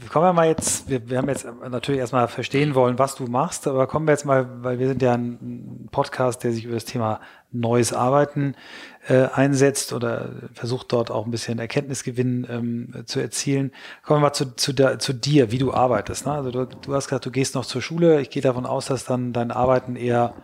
[0.09, 3.67] kommen wir mal jetzt, wir, wir haben jetzt natürlich erstmal verstehen wollen, was du machst,
[3.67, 6.85] aber kommen wir jetzt mal, weil wir sind ja ein Podcast, der sich über das
[6.85, 7.21] Thema
[7.53, 8.55] neues Arbeiten
[9.09, 13.73] äh, einsetzt oder versucht dort auch ein bisschen Erkenntnisgewinn ähm, zu erzielen.
[14.05, 16.27] Kommen wir mal zu, zu, der, zu dir, wie du arbeitest.
[16.27, 16.33] Ne?
[16.33, 18.21] Also du, du hast gesagt, du gehst noch zur Schule.
[18.21, 20.35] Ich gehe davon aus, dass dann dein Arbeiten eher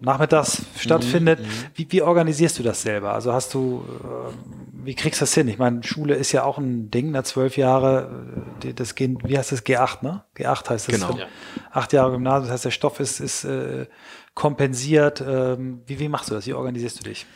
[0.00, 1.40] nachmittags stattfindet.
[1.40, 1.50] Mhm, mhm.
[1.74, 3.12] wie, wie organisierst du das selber?
[3.12, 5.48] Also hast du, äh, wie kriegst du das hin?
[5.48, 8.26] Ich meine, Schule ist ja auch ein Ding, na zwölf Jahre,
[8.64, 10.24] äh, das gehen, wie heißt das, G8, ne?
[10.36, 10.94] G8 heißt das.
[10.94, 11.12] Genau.
[11.12, 11.18] So,
[11.72, 13.86] acht Jahre Gymnasium, das heißt, der Stoff ist, ist äh,
[14.34, 15.20] kompensiert.
[15.20, 16.46] Ähm, wie, wie machst du das?
[16.46, 17.26] Wie organisierst du dich?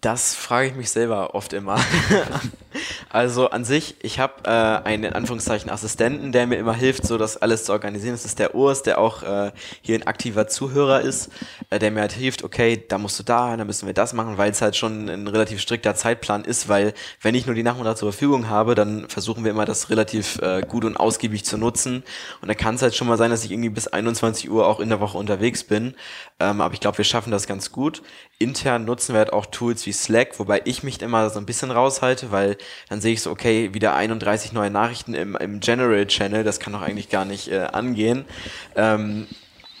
[0.00, 1.78] Das frage ich mich selber oft immer.
[3.10, 4.50] also an sich, ich habe äh,
[4.88, 8.14] einen in Anführungszeichen Assistenten, der mir immer hilft, so das alles zu organisieren.
[8.14, 11.30] Das ist der Urs, der auch äh, hier ein aktiver Zuhörer ist,
[11.70, 14.38] äh, der mir halt hilft, okay, da musst du da, dann müssen wir das machen,
[14.38, 17.96] weil es halt schon ein relativ strikter Zeitplan ist, weil wenn ich nur die Nachmittag
[17.96, 22.02] zur Verfügung habe, dann versuchen wir immer das relativ äh, gut und ausgiebig zu nutzen.
[22.40, 24.80] Und da kann es halt schon mal sein, dass ich irgendwie bis 21 Uhr auch
[24.80, 25.94] in der Woche unterwegs bin.
[26.40, 28.02] Ähm, aber ich glaube, wir schaffen das ganz gut.
[28.38, 31.70] Intern nutzen wir halt auch Tools wie Slack, wobei ich mich immer so ein bisschen
[31.70, 32.56] raushalte, weil
[32.88, 36.72] dann sehe ich so, okay, wieder 31 neue Nachrichten im, im General Channel, das kann
[36.72, 38.24] doch eigentlich gar nicht äh, angehen.
[38.76, 39.26] Ähm,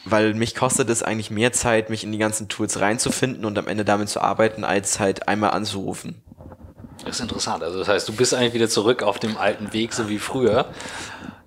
[0.04, 3.68] weil mich kostet es eigentlich mehr Zeit, mich in die ganzen Tools reinzufinden und am
[3.68, 6.22] Ende damit zu arbeiten, als halt einmal anzurufen.
[7.04, 7.62] Das ist interessant.
[7.62, 10.66] Also das heißt, du bist eigentlich wieder zurück auf dem alten Weg, so wie früher.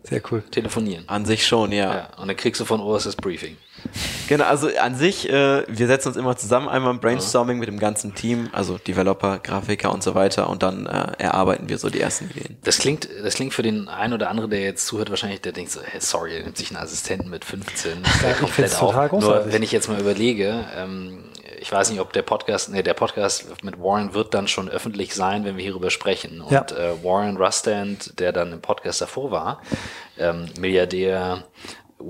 [0.04, 0.42] Sehr cool.
[0.42, 1.08] Telefonieren.
[1.08, 1.94] An sich schon, ja.
[1.94, 3.58] ja und dann kriegst du von das Briefing.
[4.28, 7.80] Genau, also an sich, äh, wir setzen uns immer zusammen, einmal im Brainstorming mit dem
[7.80, 12.02] ganzen Team, also Developer, Grafiker und so weiter und dann äh, erarbeiten wir so die
[12.02, 12.58] ersten Ideen.
[12.64, 15.72] Das klingt, das klingt für den einen oder anderen, der jetzt zuhört, wahrscheinlich, der denkt
[15.72, 18.04] so, hey, sorry, er nimmt sich einen Assistenten mit 15.
[18.04, 19.46] Ja, ich finde es total großartig.
[19.46, 21.24] Nur wenn ich jetzt mal überlege, ähm,
[21.60, 25.16] ich weiß nicht, ob der Podcast, nee, der Podcast mit Warren wird dann schon öffentlich
[25.16, 26.42] sein, wenn wir hierüber sprechen.
[26.42, 26.66] Und ja.
[26.78, 29.62] äh, Warren Rustand, der dann im Podcast davor war,
[30.18, 31.44] ähm, Milliardär,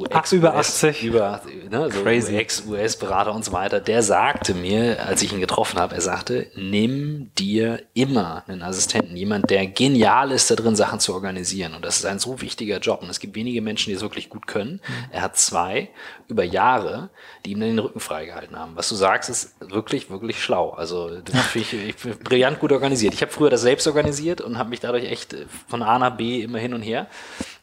[0.10, 1.04] Ex über 80.
[1.04, 5.96] Über, ne, so Ex-US-Berater und so weiter, der sagte mir, als ich ihn getroffen habe,
[5.96, 11.14] er sagte, nimm dir immer einen Assistenten, jemand, der genial ist da drin, Sachen zu
[11.14, 11.74] organisieren.
[11.74, 13.02] Und das ist ein so wichtiger Job.
[13.02, 14.74] Und es gibt wenige Menschen, die es wirklich gut können.
[14.74, 15.12] Mhm.
[15.12, 15.90] Er hat zwei
[16.28, 17.10] über Jahre,
[17.48, 18.74] die ihm den Rücken freigehalten haben.
[18.76, 20.72] Was du sagst, ist wirklich, wirklich schlau.
[20.72, 23.14] Also das finde ich, ich find brillant gut organisiert.
[23.14, 25.36] Ich habe früher das selbst organisiert und habe mich dadurch echt
[25.68, 27.08] von A nach B immer hin und her.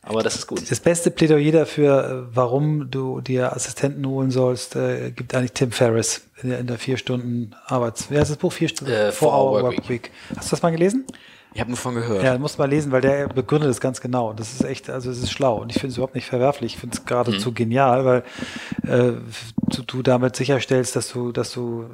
[0.03, 0.71] Aber das ist gut.
[0.71, 6.23] Das beste Plädoyer dafür, warum du dir Assistenten holen sollst, äh, gibt eigentlich Tim Ferriss
[6.43, 8.07] in der, in der vier Stunden Arbeits...
[8.11, 8.53] Wer heißt das Buch?
[8.53, 8.93] Vier Stunden?
[8.93, 10.11] Äh, Four Hour Work, Work Week.
[10.37, 11.07] Hast du das mal gelesen?
[11.55, 12.25] Ich habe nur von gehört.
[12.25, 14.31] Ja, musst mal lesen, weil der begründet es ganz genau.
[14.31, 15.63] Und das ist echt, also es ist schlau.
[15.63, 16.75] Und ich finde es überhaupt nicht verwerflich.
[16.75, 17.55] Ich finde es geradezu mhm.
[17.55, 18.25] genial, weil
[18.83, 19.13] äh,
[19.69, 21.87] du, du damit sicherstellst, dass du, dass du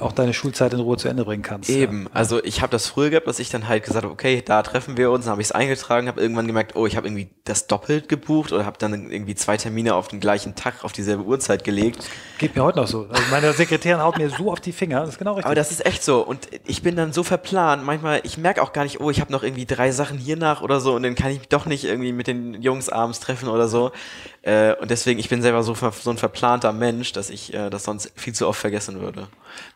[0.00, 1.70] auch deine Schulzeit in Ruhe zu Ende bringen kannst.
[1.70, 2.04] Eben.
[2.04, 2.10] Ja.
[2.12, 4.96] Also ich habe das früher gehabt, dass ich dann halt gesagt habe, okay, da treffen
[4.96, 7.66] wir uns, dann habe ich es eingetragen, habe irgendwann gemerkt, oh, ich habe irgendwie das
[7.66, 11.64] doppelt gebucht oder habe dann irgendwie zwei Termine auf den gleichen Tag auf dieselbe Uhrzeit
[11.64, 12.08] gelegt.
[12.38, 13.06] Geht mir heute noch so.
[13.08, 15.00] Also meine Sekretärin haut mir so auf die Finger.
[15.00, 15.46] Das ist genau richtig.
[15.46, 16.20] Aber das ist echt so.
[16.20, 17.84] Und ich bin dann so verplant.
[17.84, 20.62] Manchmal, ich merke auch gar nicht, oh, ich habe noch irgendwie drei Sachen hier nach
[20.62, 23.48] oder so und dann kann ich mich doch nicht irgendwie mit den Jungs abends treffen
[23.48, 23.92] oder so.
[24.42, 27.84] Äh, und deswegen, ich bin selber so, so ein verplanter Mensch, dass ich äh, das
[27.84, 29.28] sonst viel zu oft vergessen würde.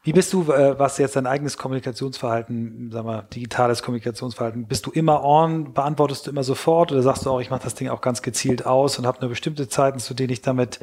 [0.03, 4.91] Wie bist du, äh, was jetzt dein eigenes Kommunikationsverhalten, sag mal, digitales Kommunikationsverhalten, bist du
[4.91, 8.01] immer on, beantwortest du immer sofort oder sagst du auch, ich mache das Ding auch
[8.01, 10.81] ganz gezielt aus und habe nur bestimmte Zeiten, zu denen ich damit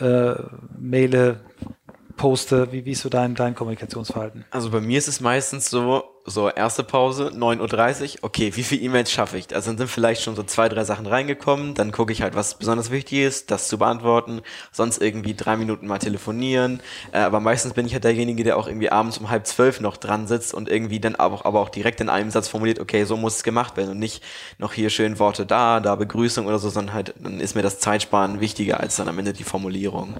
[0.00, 0.34] äh,
[0.78, 1.40] maile,
[2.16, 2.72] poste?
[2.72, 4.44] Wie, wie ist so dein, dein Kommunikationsverhalten?
[4.50, 8.82] Also bei mir ist es meistens so, so erste Pause, 9.30 Uhr, okay, wie viele
[8.82, 9.54] E-Mails schaffe ich?
[9.54, 12.54] Also dann sind vielleicht schon so zwei, drei Sachen reingekommen, dann gucke ich halt, was
[12.54, 16.80] besonders wichtig ist, das zu beantworten, sonst irgendwie drei Minuten mal telefonieren,
[17.12, 19.96] äh, aber meistens bin ich halt derjenige, der auch irgendwie abends um halb zwölf noch
[19.96, 23.04] dran sitzt und irgendwie dann aber auch, aber auch direkt in einem Satz formuliert, okay,
[23.04, 24.22] so muss es gemacht werden und nicht
[24.58, 27.78] noch hier schön Worte da, da Begrüßung oder so, sondern halt, dann ist mir das
[27.78, 30.16] Zeitsparen wichtiger als dann am Ende die Formulierung.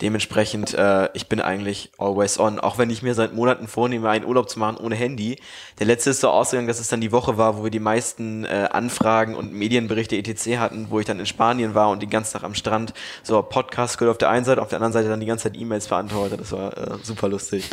[0.00, 4.24] Dementsprechend, äh, ich bin eigentlich always on, auch wenn ich mir seit Monaten vornehme, einen
[4.24, 5.38] Urlaub zu machen ohne Handy,
[5.78, 8.44] der letzte ist so ausgegangen, dass es dann die Woche war, wo wir die meisten
[8.44, 10.58] äh, Anfragen und Medienberichte etc.
[10.58, 13.98] hatten, wo ich dann in Spanien war und den ganzen Tag am Strand so Podcast
[13.98, 16.40] gehört auf der einen Seite, auf der anderen Seite dann die ganze Zeit E-Mails beantwortet.
[16.40, 17.70] Das war äh, super lustig.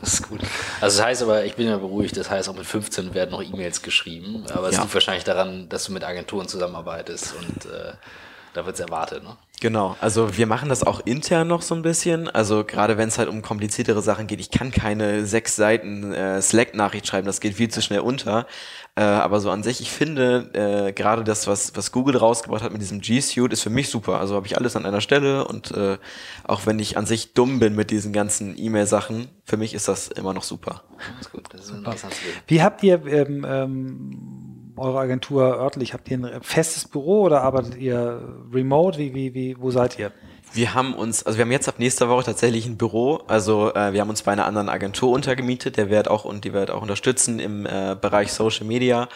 [0.00, 0.40] Das ist gut.
[0.80, 3.42] Also das heißt aber, ich bin ja beruhigt, das heißt auch mit 15 werden noch
[3.42, 4.82] E-Mails geschrieben, aber es ja.
[4.82, 7.92] liegt wahrscheinlich daran, dass du mit Agenturen zusammenarbeitest und äh,
[8.54, 9.36] da wird es erwartet, ne?
[9.62, 12.28] Genau, also wir machen das auch intern noch so ein bisschen.
[12.28, 16.42] Also gerade wenn es halt um kompliziertere Sachen geht, ich kann keine sechs Seiten äh,
[16.42, 18.48] Slack-Nachricht schreiben, das geht viel zu schnell unter.
[18.96, 20.50] Äh, aber so an sich, ich finde,
[20.88, 23.88] äh, gerade das, was, was Google rausgebracht hat mit diesem G Suite, ist für mich
[23.88, 24.18] super.
[24.18, 25.96] Also habe ich alles an einer Stelle und äh,
[26.42, 30.08] auch wenn ich an sich dumm bin mit diesen ganzen E-Mail-Sachen, für mich ist das
[30.08, 30.82] immer noch super.
[30.98, 31.94] Das ist gut, das ist super.
[32.48, 34.41] Wie habt ihr ähm, ähm
[34.82, 35.94] eure Agentur örtlich?
[35.94, 38.20] Habt ihr ein festes Büro oder arbeitet ihr
[38.52, 38.98] remote?
[38.98, 40.12] Wie, wie, wie, wo seid ihr?
[40.54, 43.22] Wir haben uns, also wir haben jetzt ab nächster Woche tatsächlich ein Büro.
[43.26, 45.78] Also äh, wir haben uns bei einer anderen Agentur untergemietet.
[45.78, 49.08] Der wird auch und die wird auch unterstützen im äh, Bereich Social Media,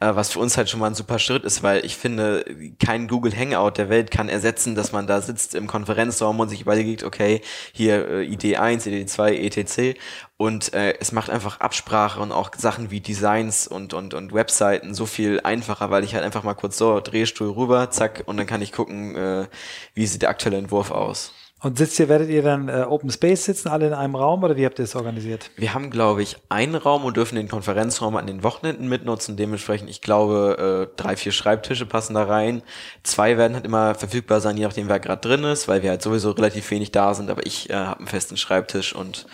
[0.00, 2.44] äh, was für uns halt schon mal ein super Schritt ist, weil ich finde,
[2.78, 6.60] kein Google Hangout der Welt kann ersetzen, dass man da sitzt im Konferenzraum und sich
[6.60, 7.40] überlegt, okay,
[7.72, 9.98] hier äh, Idee 1, Idee 2, etc.
[10.42, 14.92] Und äh, es macht einfach Absprache und auch Sachen wie Designs und, und, und Webseiten
[14.92, 18.46] so viel einfacher, weil ich halt einfach mal kurz so Drehstuhl rüber, zack, und dann
[18.48, 19.46] kann ich gucken, äh,
[19.94, 21.32] wie sieht der aktuelle Entwurf aus.
[21.60, 24.56] Und sitzt ihr, werdet ihr dann äh, Open Space sitzen, alle in einem Raum oder
[24.56, 25.52] wie habt ihr das organisiert?
[25.54, 29.36] Wir haben, glaube ich, einen Raum und dürfen den Konferenzraum an den Wochenenden mitnutzen.
[29.36, 32.62] Dementsprechend, ich glaube, äh, drei, vier Schreibtische passen da rein.
[33.04, 36.02] Zwei werden halt immer verfügbar sein, je nachdem, wer gerade drin ist, weil wir halt
[36.02, 37.30] sowieso relativ wenig da sind.
[37.30, 39.26] Aber ich äh, habe einen festen Schreibtisch und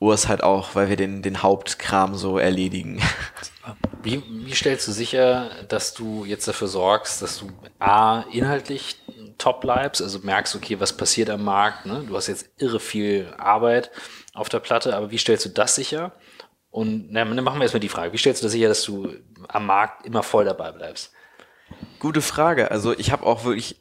[0.00, 3.00] Urs halt auch, weil wir den, den Hauptkram so erledigen.
[4.02, 8.98] Wie, wie stellst du sicher, dass du jetzt dafür sorgst, dass du A, inhaltlich
[9.38, 12.04] top bleibst, also merkst, okay, was passiert am Markt, ne?
[12.06, 13.90] du hast jetzt irre viel Arbeit
[14.34, 16.12] auf der Platte, aber wie stellst du das sicher?
[16.70, 19.14] Und na, dann machen wir erstmal die Frage, wie stellst du das sicher, dass du
[19.48, 21.12] am Markt immer voll dabei bleibst?
[22.04, 22.70] Gute Frage.
[22.70, 23.76] Also ich habe auch wirklich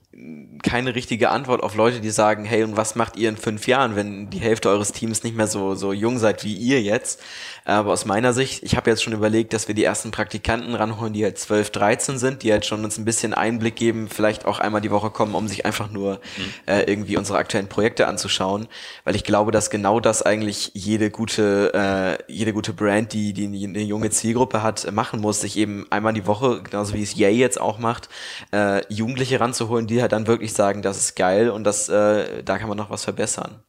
[0.61, 3.95] keine richtige Antwort auf Leute, die sagen, hey, und was macht ihr in fünf Jahren,
[3.95, 7.21] wenn die Hälfte eures Teams nicht mehr so, so jung seid wie ihr jetzt?
[7.65, 11.13] Aber aus meiner Sicht, ich habe jetzt schon überlegt, dass wir die ersten Praktikanten ranholen,
[11.13, 14.59] die halt 12, 13 sind, die halt schon uns ein bisschen Einblick geben, vielleicht auch
[14.59, 16.53] einmal die Woche kommen, um sich einfach nur mhm.
[16.67, 18.67] äh, irgendwie unsere aktuellen Projekte anzuschauen.
[19.05, 23.65] Weil ich glaube, dass genau das eigentlich jede gute, äh, jede gute Brand, die, die
[23.65, 27.33] eine junge Zielgruppe hat, machen muss, sich eben einmal die Woche, genauso wie es Yay
[27.33, 28.09] jetzt auch macht,
[28.51, 32.57] äh, Jugendliche ranzuholen, die halt dann wirklich sagen, das ist geil und das, äh, da
[32.57, 33.59] kann man noch was verbessern.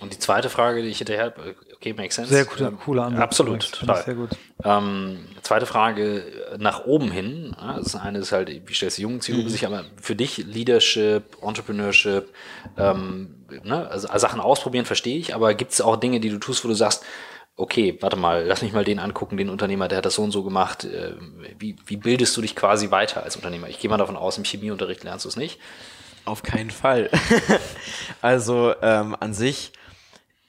[0.00, 1.32] Und die zweite Frage, die ich hinterher,
[1.74, 2.32] okay, makes sense.
[2.32, 3.22] Sehr guter, cooler Ansatz.
[3.22, 4.04] Absolut, total.
[4.04, 4.30] Sehr gut.
[4.62, 6.24] Ähm, zweite Frage
[6.58, 7.54] nach oben hin.
[7.76, 9.52] Das eine ist halt, wie stellst du jungen Zielgruppe mhm.
[9.52, 12.28] sich, aber für dich Leadership, Entrepreneurship,
[12.76, 16.64] ähm, ne, also Sachen ausprobieren verstehe ich, aber gibt es auch Dinge, die du tust,
[16.64, 17.04] wo du sagst,
[17.56, 20.32] okay, warte mal, lass mich mal den angucken, den Unternehmer, der hat das so und
[20.32, 20.84] so gemacht.
[20.84, 21.14] Äh,
[21.58, 23.68] wie, wie bildest du dich quasi weiter als Unternehmer?
[23.68, 25.60] Ich gehe mal davon aus, im Chemieunterricht lernst du es nicht.
[26.24, 27.10] Auf keinen Fall.
[28.22, 29.72] also ähm, an sich,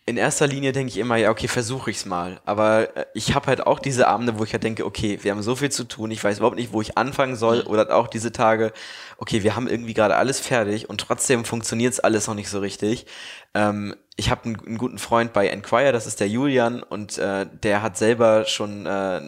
[0.07, 2.39] in erster Linie denke ich immer, ja, okay, versuche ich's mal.
[2.45, 5.41] Aber äh, ich habe halt auch diese Abende, wo ich halt denke, okay, wir haben
[5.41, 7.63] so viel zu tun, ich weiß überhaupt nicht, wo ich anfangen soll.
[7.63, 7.67] Mhm.
[7.67, 8.71] Oder auch diese Tage,
[9.17, 13.07] okay, wir haben irgendwie gerade alles fertig und trotzdem funktioniert's alles noch nicht so richtig.
[13.55, 17.47] Ähm, ich habe einen, einen, guten Freund bei Enquire, das ist der Julian, und äh,
[17.63, 19.21] der hat selber schon äh,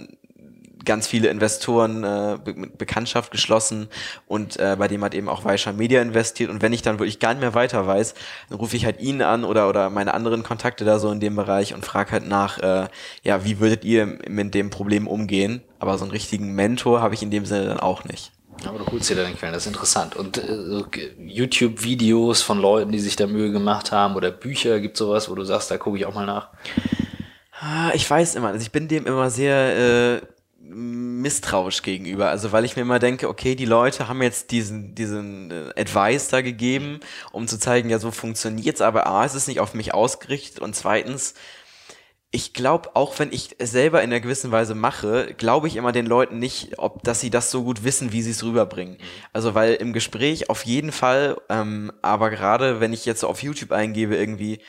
[0.88, 3.88] ganz viele Investoren äh, Be Bekanntschaft geschlossen
[4.26, 7.20] und äh, bei dem hat eben auch Weischer Media investiert und wenn ich dann wirklich
[7.20, 8.16] gar nicht mehr weiter weiß,
[8.50, 11.36] dann rufe ich halt ihn an oder oder meine anderen Kontakte da so in dem
[11.36, 12.88] Bereich und frage halt nach, äh,
[13.24, 15.62] ja, wie würdet ihr mit dem Problem umgehen?
[15.78, 18.32] Aber so einen richtigen Mentor habe ich in dem Sinne dann auch nicht.
[18.66, 20.16] Aber du holst dir deine Quellen, das ist interessant.
[20.16, 25.30] Und äh, YouTube-Videos von Leuten, die sich da Mühe gemacht haben oder Bücher, gibt sowas,
[25.30, 26.50] wo du sagst, da gucke ich auch mal nach?
[27.60, 30.22] Ah, ich weiß immer, also ich bin dem immer sehr äh,
[30.78, 32.30] misstrauisch gegenüber.
[32.30, 36.28] Also weil ich mir immer denke, okay, die Leute haben jetzt diesen, diesen äh, Advice
[36.30, 37.00] da gegeben,
[37.32, 40.76] um zu zeigen, ja, so funktioniert's, aber A, es ist nicht auf mich ausgerichtet und
[40.76, 41.34] zweitens,
[42.30, 45.94] ich glaube, auch wenn ich es selber in einer gewissen Weise mache, glaube ich immer
[45.94, 48.98] den Leuten nicht, ob dass sie das so gut wissen, wie sie es rüberbringen.
[49.34, 53.72] Also weil im Gespräch auf jeden Fall, ähm, aber gerade wenn ich jetzt auf YouTube
[53.72, 54.60] eingebe irgendwie,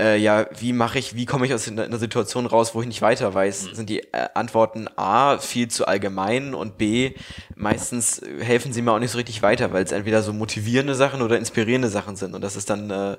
[0.00, 3.02] äh, ja, wie mache ich, wie komme ich aus einer Situation raus, wo ich nicht
[3.02, 3.64] weiter weiß?
[3.70, 3.74] Mhm.
[3.74, 7.14] Sind die äh, Antworten A, viel zu allgemein und B,
[7.54, 11.22] meistens helfen sie mir auch nicht so richtig weiter, weil es entweder so motivierende Sachen
[11.22, 12.34] oder inspirierende Sachen sind.
[12.34, 13.16] Und das ist dann äh,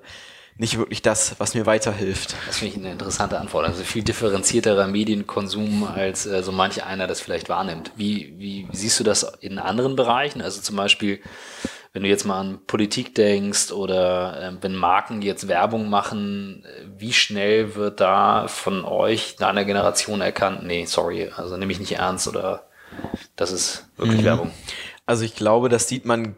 [0.58, 2.36] nicht wirklich das, was mir weiterhilft.
[2.48, 3.66] Das finde ich eine interessante Antwort.
[3.66, 7.92] Also viel differenzierterer Medienkonsum, als äh, so manch einer das vielleicht wahrnimmt.
[7.96, 10.42] Wie, wie siehst du das in anderen Bereichen?
[10.42, 11.20] Also zum Beispiel,
[11.98, 16.64] wenn du jetzt mal an Politik denkst oder äh, wenn Marken jetzt Werbung machen,
[16.96, 21.94] wie schnell wird da von euch, deiner Generation erkannt, nee, sorry, also nehme ich nicht
[21.94, 22.68] ernst oder
[23.36, 24.26] das ist wirklich mhm.
[24.26, 24.52] Werbung?
[25.08, 26.36] Also ich glaube, das sieht man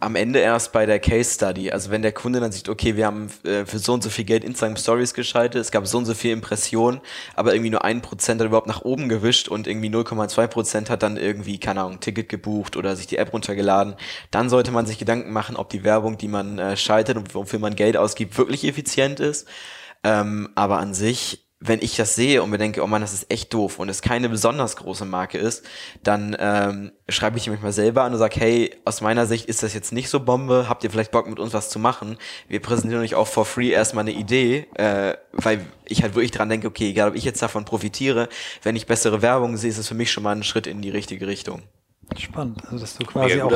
[0.00, 1.70] am Ende erst bei der Case Study.
[1.70, 4.24] Also wenn der Kunde dann sieht, okay, wir haben äh, für so und so viel
[4.24, 7.00] Geld Instagram Stories geschaltet, es gab so und so viel Impressionen,
[7.34, 11.02] aber irgendwie nur ein Prozent hat überhaupt nach oben gewischt und irgendwie 0,2 Prozent hat
[11.02, 13.94] dann irgendwie, keine Ahnung, ein Ticket gebucht oder sich die App runtergeladen,
[14.30, 17.60] dann sollte man sich Gedanken machen, ob die Werbung, die man äh, schaltet und wofür
[17.60, 19.46] man Geld ausgibt, wirklich effizient ist.
[20.02, 23.30] Ähm, aber an sich wenn ich das sehe und mir denke, oh man, das ist
[23.30, 25.64] echt doof und es keine besonders große Marke ist,
[26.02, 29.62] dann ähm, schreibe ich mich mal selber an und sage, hey, aus meiner Sicht ist
[29.62, 32.18] das jetzt nicht so Bombe, habt ihr vielleicht Bock mit uns was zu machen?
[32.48, 36.50] Wir präsentieren euch auch for free erstmal eine Idee, äh, weil ich halt wirklich dran
[36.50, 38.28] denke, okay, egal ob ich jetzt davon profitiere,
[38.62, 40.90] wenn ich bessere Werbung sehe, ist es für mich schon mal ein Schritt in die
[40.90, 41.62] richliche Richtung.
[42.18, 43.52] Spannend, also dass du quasi auch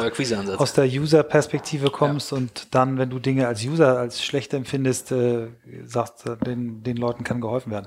[0.59, 2.38] aus der User-Perspektive kommst ja.
[2.38, 5.49] und dann, wenn du Dinge als User als schlecht empfindest, äh,
[5.85, 7.87] sagst, äh, den, den Leuten kann geholfen werden.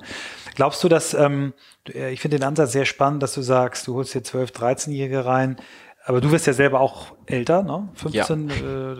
[0.56, 1.54] Glaubst du, dass, ähm,
[1.88, 5.26] äh, ich finde den Ansatz sehr spannend, dass du sagst, du holst hier 12-, 13-Jährige
[5.26, 5.58] rein,
[6.04, 7.90] aber du wirst ja selber auch älter, ne?
[7.96, 8.50] 15.
[8.50, 8.56] Ja.
[8.56, 8.96] Äh,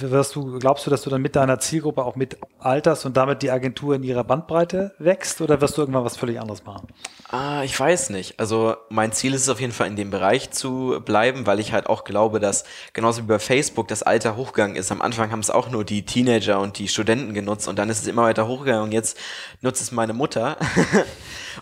[0.00, 3.42] wirst du, glaubst du, dass du dann mit deiner Zielgruppe auch mit alterst und damit
[3.42, 6.88] die Agentur in ihrer Bandbreite wächst oder wirst du irgendwann was völlig anderes machen?
[7.30, 8.38] Ah, ich weiß nicht.
[8.40, 11.72] Also mein Ziel ist es auf jeden Fall in dem Bereich zu bleiben, weil ich
[11.72, 14.90] halt auch glaube, dass genauso wie bei Facebook das Alter hochgegangen ist.
[14.92, 18.00] Am Anfang haben es auch nur die Teenager und die Studenten genutzt und dann ist
[18.00, 19.18] es immer weiter hochgegangen und jetzt
[19.60, 20.56] nutzt es meine Mutter.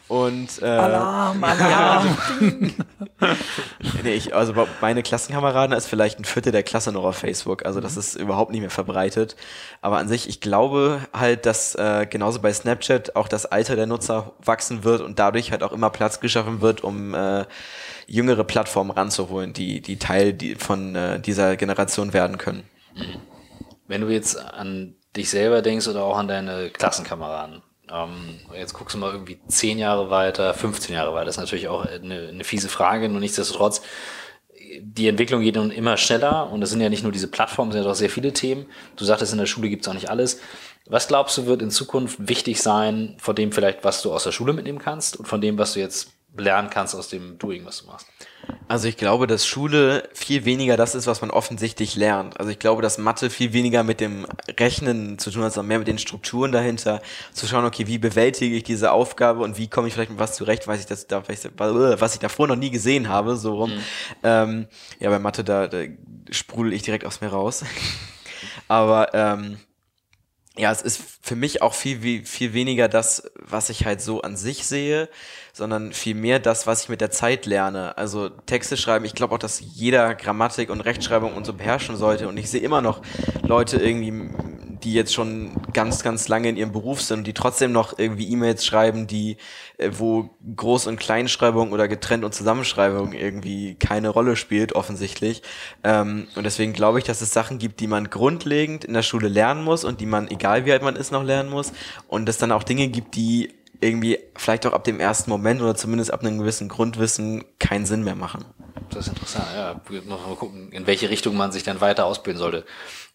[0.08, 2.16] Und äh, Alarm, Alarm.
[4.04, 7.64] nee, ich, also meine Klassenkameraden ist vielleicht ein Viertel der Klasse noch auf Facebook.
[7.64, 8.00] Also das mhm.
[8.00, 9.36] ist überhaupt nicht mehr verbreitet.
[9.80, 13.86] Aber an sich, ich glaube halt, dass äh, genauso bei Snapchat auch das Alter der
[13.86, 17.44] Nutzer wachsen wird und dadurch halt auch immer Platz geschaffen wird, um äh,
[18.06, 22.64] jüngere Plattformen ranzuholen, die, die Teil die, von äh, dieser Generation werden können.
[22.94, 23.20] Mhm.
[23.88, 28.94] Wenn du jetzt an dich selber denkst oder auch an deine Klassenkameraden, ähm, jetzt guckst
[28.94, 31.26] du mal irgendwie zehn Jahre weiter, 15 Jahre weiter.
[31.26, 33.82] Das ist natürlich auch eine, eine fiese Frage, nur nichtsdestotrotz,
[34.80, 37.74] die Entwicklung geht nun immer schneller und es sind ja nicht nur diese Plattformen, es
[37.74, 38.66] sind ja auch sehr viele Themen.
[38.96, 40.40] Du sagtest, in der Schule gibt es auch nicht alles.
[40.86, 44.32] Was glaubst du, wird in Zukunft wichtig sein, von dem vielleicht, was du aus der
[44.32, 47.82] Schule mitnehmen kannst und von dem, was du jetzt lernen kannst aus dem Doing, was
[47.82, 48.06] du machst?
[48.68, 52.38] Also ich glaube, dass Schule viel weniger das ist, was man offensichtlich lernt.
[52.38, 54.26] Also ich glaube, dass Mathe viel weniger mit dem
[54.58, 57.00] Rechnen zu tun hat, sondern mehr mit den Strukturen dahinter.
[57.32, 60.34] Zu schauen, okay, wie bewältige ich diese Aufgabe und wie komme ich vielleicht mit was
[60.34, 63.74] zurecht, was ich, das, was ich davor noch nie gesehen habe, so rum.
[63.74, 63.82] Mhm.
[64.22, 64.66] Ähm,
[65.00, 65.82] ja, bei Mathe, da, da
[66.30, 67.64] sprudel ich direkt aus mir raus.
[68.68, 69.58] Aber ähm,
[70.58, 74.36] ja, es ist für mich auch viel, viel weniger das, was ich halt so an
[74.36, 75.08] sich sehe,
[75.56, 77.96] sondern vielmehr das, was ich mit der Zeit lerne.
[77.96, 82.28] Also Texte schreiben, ich glaube auch, dass jeder Grammatik und Rechtschreibung und so beherrschen sollte.
[82.28, 83.00] Und ich sehe immer noch
[83.42, 84.28] Leute irgendwie,
[84.82, 88.66] die jetzt schon ganz, ganz lange in ihrem Beruf sind die trotzdem noch irgendwie E-Mails
[88.66, 89.38] schreiben, die,
[89.78, 95.40] äh, wo Groß- und Kleinschreibung oder Getrennt- und Zusammenschreibung irgendwie keine Rolle spielt, offensichtlich.
[95.82, 99.28] Ähm, und deswegen glaube ich, dass es Sachen gibt, die man grundlegend in der Schule
[99.28, 101.72] lernen muss und die man, egal wie alt man ist, noch lernen muss.
[102.08, 105.74] Und es dann auch Dinge gibt, die irgendwie vielleicht auch ab dem ersten Moment oder
[105.74, 108.44] zumindest ab einem gewissen Grundwissen keinen Sinn mehr machen.
[108.90, 109.80] Das ist interessant, ja.
[110.06, 112.64] Mal gucken, in welche Richtung man sich dann weiter ausbilden sollte.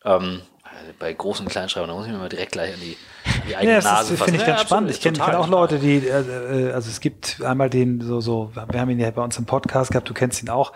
[0.04, 0.42] Ähm,
[1.00, 3.74] bei großen Kleinschreibern, da muss ich mir mal direkt gleich an die, an die eigene
[3.74, 4.92] ja, Nase Das finde ich ja, ganz spannend.
[4.92, 8.52] Ich kenne kenn auch Leute, die, äh, äh, also es gibt einmal den, so, so,
[8.54, 10.74] wir haben ihn ja bei uns im Podcast gehabt, du kennst ihn auch,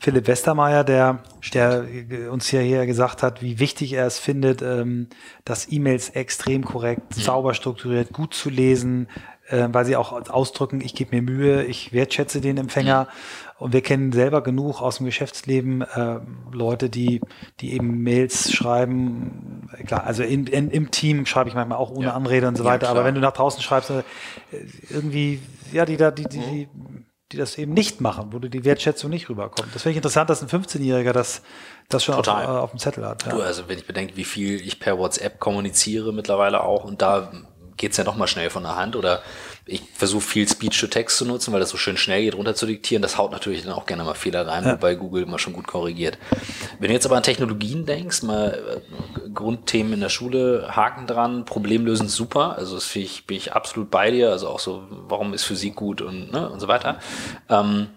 [0.00, 1.20] Philipp Westermeier, der,
[1.52, 1.86] der
[2.30, 5.08] uns hier, hier gesagt hat, wie wichtig er es findet, ähm,
[5.44, 7.20] dass E-Mails extrem korrekt, mhm.
[7.20, 9.08] sauber strukturiert, gut zu lesen,
[9.48, 13.04] äh, weil sie auch ausdrücken, ich gebe mir Mühe, ich wertschätze den Empfänger.
[13.04, 13.43] Mhm.
[13.58, 16.18] Und wir kennen selber genug aus dem Geschäftsleben äh,
[16.52, 17.20] Leute, die,
[17.60, 19.70] die eben Mails schreiben.
[19.86, 22.14] Klar, also in, in, im Team schreibe ich manchmal auch ohne ja.
[22.14, 22.86] Anrede und so weiter.
[22.86, 24.02] Ja, aber wenn du nach draußen schreibst, äh,
[24.90, 25.40] irgendwie,
[25.72, 26.68] ja, die da, die, die, die,
[27.30, 29.74] die das eben nicht machen, wo du die Wertschätzung nicht rüberkommt.
[29.74, 31.42] Das finde ich interessant, dass ein 15-Jähriger das,
[31.88, 33.24] das schon auf, äh, auf, dem Zettel hat.
[33.24, 33.32] Ja.
[33.32, 37.30] Du, also wenn ich bedenke, wie viel ich per WhatsApp kommuniziere mittlerweile auch und da
[37.76, 39.22] geht's ja noch mal schnell von der Hand oder
[39.66, 43.00] ich versuche viel Speech-to-Text zu nutzen, weil das so schön schnell geht, runter zu diktieren.
[43.00, 44.72] Das haut natürlich dann auch gerne mal Fehler rein, ja.
[44.72, 46.18] wobei Google immer schon gut korrigiert.
[46.78, 51.46] Wenn du jetzt aber an Technologien denkst, mal äh, Grundthemen in der Schule, Haken dran,
[51.46, 52.58] Problemlösen super.
[52.58, 54.30] Also das bin ich, bin ich absolut bei dir.
[54.30, 56.98] Also auch so, warum ist Physik gut und, ne, und so weiter.
[57.48, 57.88] Ähm,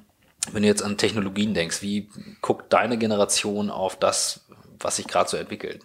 [0.53, 2.09] wenn du jetzt an Technologien denkst, wie
[2.41, 4.45] guckt deine Generation auf das,
[4.79, 5.83] was sich gerade so entwickelt?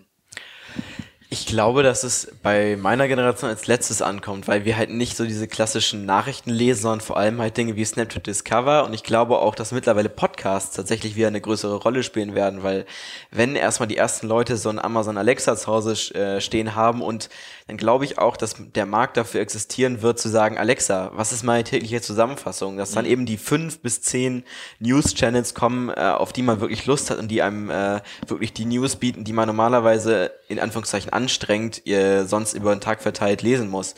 [1.33, 5.25] Ich glaube, dass es bei meiner Generation als letztes ankommt, weil wir halt nicht so
[5.25, 8.85] diese klassischen Nachrichten lesen, sondern vor allem halt Dinge wie Snapchat Discover.
[8.85, 12.85] Und ich glaube auch, dass mittlerweile Podcasts tatsächlich wieder eine größere Rolle spielen werden, weil
[13.31, 17.31] wenn erstmal die ersten Leute so ein Amazon Alexa zu Hause äh, stehen haben und
[17.67, 21.45] dann glaube ich auch, dass der Markt dafür existieren wird, zu sagen, Alexa, was ist
[21.45, 22.77] meine tägliche Zusammenfassung?
[22.77, 23.11] Dass dann mhm.
[23.11, 24.45] eben die fünf bis zehn
[24.81, 28.67] News-Channels kommen, äh, auf die man wirklich Lust hat und die einem äh, wirklich die
[28.67, 33.69] News bieten, die man normalerweise in Anführungszeichen anstrengend ihr sonst über den Tag verteilt lesen
[33.69, 33.95] muss.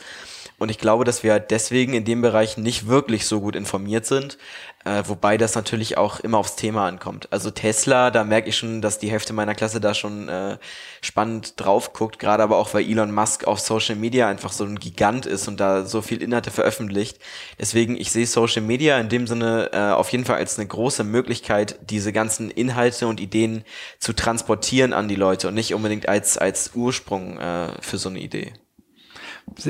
[0.58, 4.38] Und ich glaube, dass wir deswegen in dem Bereich nicht wirklich so gut informiert sind,
[4.84, 7.28] äh, wobei das natürlich auch immer aufs Thema ankommt.
[7.32, 10.58] Also Tesla, da merke ich schon, dass die Hälfte meiner Klasse da schon äh,
[11.00, 14.78] spannend drauf guckt, gerade aber auch, weil Elon Musk auf Social Media einfach so ein
[14.78, 17.18] Gigant ist und da so viel Inhalte veröffentlicht.
[17.58, 21.02] Deswegen, ich sehe Social Media in dem Sinne äh, auf jeden Fall als eine große
[21.02, 23.64] Möglichkeit, diese ganzen Inhalte und Ideen
[23.98, 28.20] zu transportieren an die Leute und nicht unbedingt als, als Ursprung äh, für so eine
[28.20, 28.52] Idee.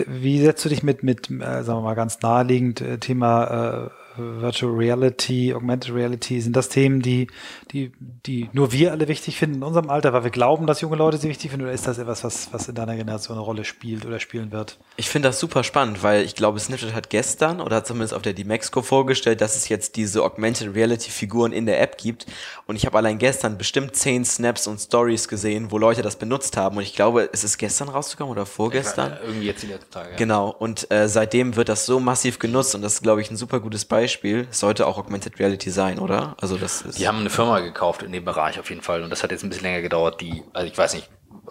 [0.07, 4.04] Wie setzt du dich mit, mit äh, sagen wir mal ganz naheliegend, äh, Thema äh,
[4.17, 7.27] Virtual Reality, Augmented Reality, sind das Themen, die,
[7.73, 7.93] die,
[8.27, 11.17] die nur wir alle wichtig finden in unserem Alter, weil wir glauben, dass junge Leute
[11.17, 14.07] sie wichtig finden, oder ist das etwas, was, was in deiner Generation eine Rolle spielt
[14.07, 14.79] oder spielen wird?
[14.97, 18.23] Ich finde das super spannend, weil ich glaube, Snapchat hat gestern oder hat zumindest auf
[18.23, 22.27] der Dimexco vorgestellt, dass es jetzt diese Augmented Reality Figuren in der App gibt.
[22.67, 26.57] Und ich habe allein gestern bestimmt zehn Snaps und Stories gesehen, wo Leute das benutzt
[26.57, 26.77] haben.
[26.77, 29.11] Und ich glaube, es ist gestern rausgekommen oder vorgestern.
[29.11, 30.11] Ja, irgendwie jetzt die letzten Tage.
[30.11, 30.17] Ja.
[30.17, 30.55] Genau.
[30.57, 33.59] Und äh, seitdem wird das so massiv genutzt und das ist, glaube ich, ein super
[33.59, 36.37] gutes Beispiel Beispiel sollte auch Augmented Reality sein, oder?
[36.39, 36.99] Also das ist.
[36.99, 39.43] Die haben eine Firma gekauft in dem Bereich auf jeden Fall und das hat jetzt
[39.43, 40.21] ein bisschen länger gedauert.
[40.21, 41.09] Die, also ich weiß nicht,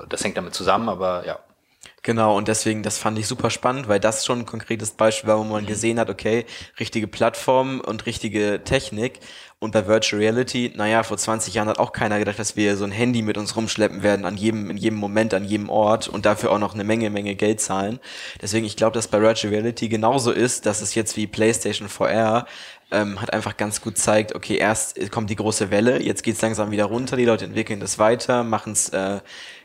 [0.07, 1.39] das hängt damit zusammen, aber ja.
[2.03, 5.39] Genau, und deswegen, das fand ich super spannend, weil das schon ein konkretes Beispiel war,
[5.39, 5.67] wo man mhm.
[5.67, 6.45] gesehen hat, okay,
[6.79, 9.19] richtige Plattform und richtige Technik.
[9.63, 12.83] Und bei Virtual Reality, naja, vor 20 Jahren hat auch keiner gedacht, dass wir so
[12.83, 16.25] ein Handy mit uns rumschleppen werden, an jedem, in jedem Moment, an jedem Ort und
[16.25, 18.01] dafür auch noch eine Menge, Menge Geld zahlen.
[18.41, 22.45] Deswegen, ich glaube, dass bei Virtual Reality genauso ist, dass es jetzt wie PlayStation VR
[22.93, 26.71] ähm, hat einfach ganz gut zeigt, okay, erst kommt die große Welle, jetzt geht's langsam
[26.71, 29.19] wieder runter, die Leute entwickeln das weiter, machen es äh,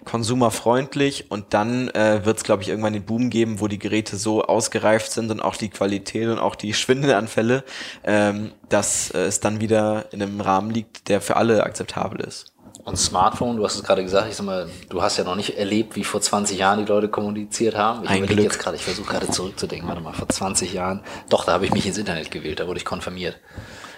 [0.05, 4.17] konsumerfreundlich und dann äh, wird es, glaube ich, irgendwann den Boom geben, wo die Geräte
[4.17, 7.65] so ausgereift sind und auch die Qualität und auch die Schwindelanfälle,
[8.05, 12.53] ähm, dass äh, es dann wieder in einem Rahmen liegt, der für alle akzeptabel ist.
[12.89, 15.59] Und Smartphone, du hast es gerade gesagt, ich sag mal, du hast ja noch nicht
[15.59, 18.05] erlebt, wie vor 20 Jahren die Leute kommuniziert haben.
[18.05, 21.53] Ich überlege jetzt gerade, ich versuche gerade zurückzudenken, warte mal, vor 20 Jahren, doch, da
[21.53, 23.39] habe ich mich ins Internet gewählt, da wurde ich konfirmiert.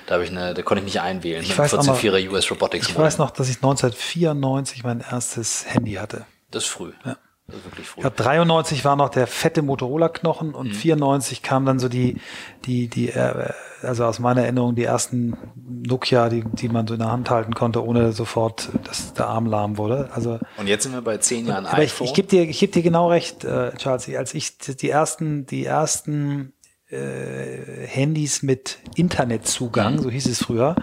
[0.07, 1.45] Da habe ich eine, da konnte ich nicht einwählen.
[1.45, 2.89] Ich weiß 14 US Robotics.
[2.89, 6.27] Ich weiß noch, dass ich 1994 mein erstes Handy hatte.
[6.51, 6.91] Das ist früh.
[7.05, 7.17] Ja.
[7.53, 8.03] Wirklich früh.
[8.03, 10.75] Ja, 93 war noch der fette Motorola-Knochen und mhm.
[10.75, 12.21] 94 kam dann so die,
[12.65, 17.01] die, die, äh, also aus meiner Erinnerung die ersten Nokia, die, die man so in
[17.01, 20.11] der Hand halten konnte, ohne sofort, dass der Arm lahm wurde.
[20.13, 22.05] Also, und jetzt sind wir bei zehn Jahren aber iPhone.
[22.05, 24.09] Ich, ich gebe dir, ich geb dir genau recht, äh, Charles.
[24.15, 26.53] Als ich die ersten, die ersten
[26.91, 30.77] äh, Handys mit Internetzugang, so hieß es früher,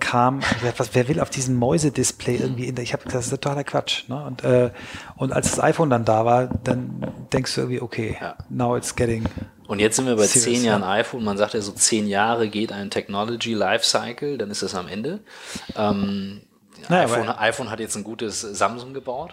[0.00, 0.40] kam,
[0.76, 4.08] was, wer will auf diesem Mäusedisplay irgendwie, in der, ich habe das ist totaler Quatsch.
[4.08, 4.24] Ne?
[4.24, 4.70] Und, äh,
[5.16, 8.36] und als das iPhone dann da war, dann denkst du irgendwie, okay, ja.
[8.48, 9.24] now it's getting
[9.72, 10.90] und jetzt sind wir bei serious, zehn Jahren ja.
[10.90, 11.24] iPhone.
[11.24, 15.20] Man sagt ja so zehn Jahre geht ein Technology Lifecycle, dann ist das am Ende.
[15.76, 16.42] Ähm,
[16.90, 19.32] naja, iPhone, iPhone hat jetzt ein gutes Samsung gebaut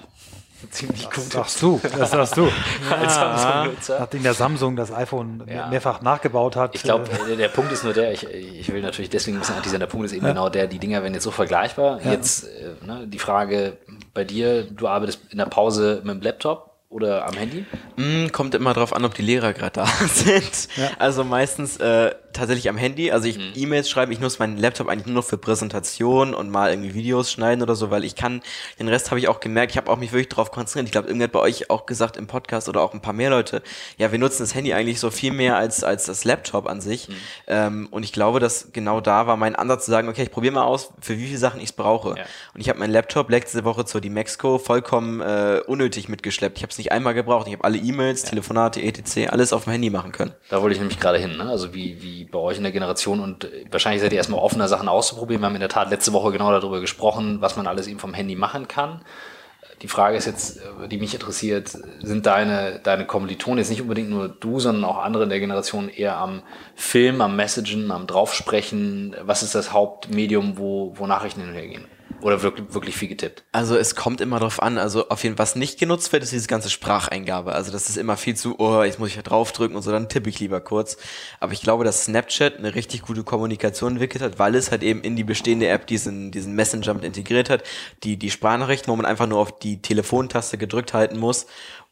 [0.69, 1.31] ziemlich das gut.
[1.31, 2.49] Sagst du, das sagst du.
[2.89, 3.99] Als Samsung-Nutzer.
[3.99, 5.67] Nachdem der Samsung das iPhone ja.
[5.67, 6.75] mehrfach nachgebaut hat.
[6.75, 9.55] Ich glaube, äh, der Punkt ist nur der, ich, ich will natürlich deswegen ein bisschen
[9.55, 10.33] anti Der Punkt ist eben ja.
[10.33, 12.01] genau der, die Dinger werden jetzt so vergleichbar.
[12.03, 12.11] Ja.
[12.11, 13.77] Jetzt äh, ne, die Frage
[14.13, 17.65] bei dir, du arbeitest in der Pause mit dem Laptop oder am Handy?
[17.97, 20.69] Mm, kommt immer drauf an, ob die Lehrer gerade da sind.
[20.75, 20.89] Ja.
[20.97, 23.11] Also meistens äh, tatsächlich am Handy.
[23.11, 23.51] Also ich mhm.
[23.55, 27.31] E-Mails schreibe, ich nutze meinen Laptop eigentlich nur noch für Präsentation und mal irgendwie Videos
[27.31, 28.41] schneiden oder so, weil ich kann,
[28.79, 30.85] den Rest habe ich auch gemerkt, ich habe auch mich wirklich darauf konzentriert.
[30.85, 33.29] Ich glaube, irgendwer hat bei euch auch gesagt im Podcast oder auch ein paar mehr
[33.29, 33.61] Leute,
[33.97, 37.09] ja, wir nutzen das Handy eigentlich so viel mehr als, als das Laptop an sich.
[37.09, 37.13] Mhm.
[37.47, 40.53] Ähm, und ich glaube, dass genau da war mein Ansatz zu sagen, okay, ich probiere
[40.53, 42.09] mal aus, für wie viele Sachen ich es brauche.
[42.17, 42.25] Ja.
[42.53, 46.57] Und ich habe meinen Laptop letzte Woche zur die Mexico vollkommen äh, unnötig mitgeschleppt.
[46.57, 47.47] Ich habe nicht einmal gebraucht.
[47.47, 48.29] Ich habe alle E-Mails, ja.
[48.29, 50.33] Telefonate, etc., alles auf dem Handy machen können.
[50.49, 51.37] Da wollte ich nämlich gerade hin.
[51.37, 51.43] Ne?
[51.43, 54.87] Also wie, wie bei euch in der Generation und wahrscheinlich seid ihr erstmal offener, Sachen
[54.87, 55.41] auszuprobieren.
[55.41, 58.13] Wir haben in der Tat letzte Woche genau darüber gesprochen, was man alles eben vom
[58.13, 59.01] Handy machen kann.
[59.81, 61.69] Die Frage ist jetzt, äh, die mich interessiert,
[62.01, 65.89] sind deine, deine Kommilitonen jetzt nicht unbedingt nur du, sondern auch andere in der Generation
[65.89, 66.41] eher am
[66.75, 69.15] Film, am Messagen, am Draufsprechen?
[69.21, 71.85] Was ist das Hauptmedium, wo, wo Nachrichten hin und her gehen?
[72.21, 73.43] Oder wirklich, wirklich viel getippt?
[73.51, 74.77] Also es kommt immer drauf an.
[74.77, 77.53] Also auf jeden Fall, was nicht genutzt wird, ist diese ganze Spracheingabe.
[77.53, 80.09] Also das ist immer viel zu, oh, jetzt muss ich ja draufdrücken und so, dann
[80.09, 80.97] tippe ich lieber kurz.
[81.39, 85.01] Aber ich glaube, dass Snapchat eine richtig gute Kommunikation entwickelt hat, weil es halt eben
[85.01, 87.63] in die bestehende App diesen, diesen Messenger mit integriert hat,
[88.03, 91.45] die, die Sprachnachrichten, wo man einfach nur auf die Telefontaste gedrückt halten muss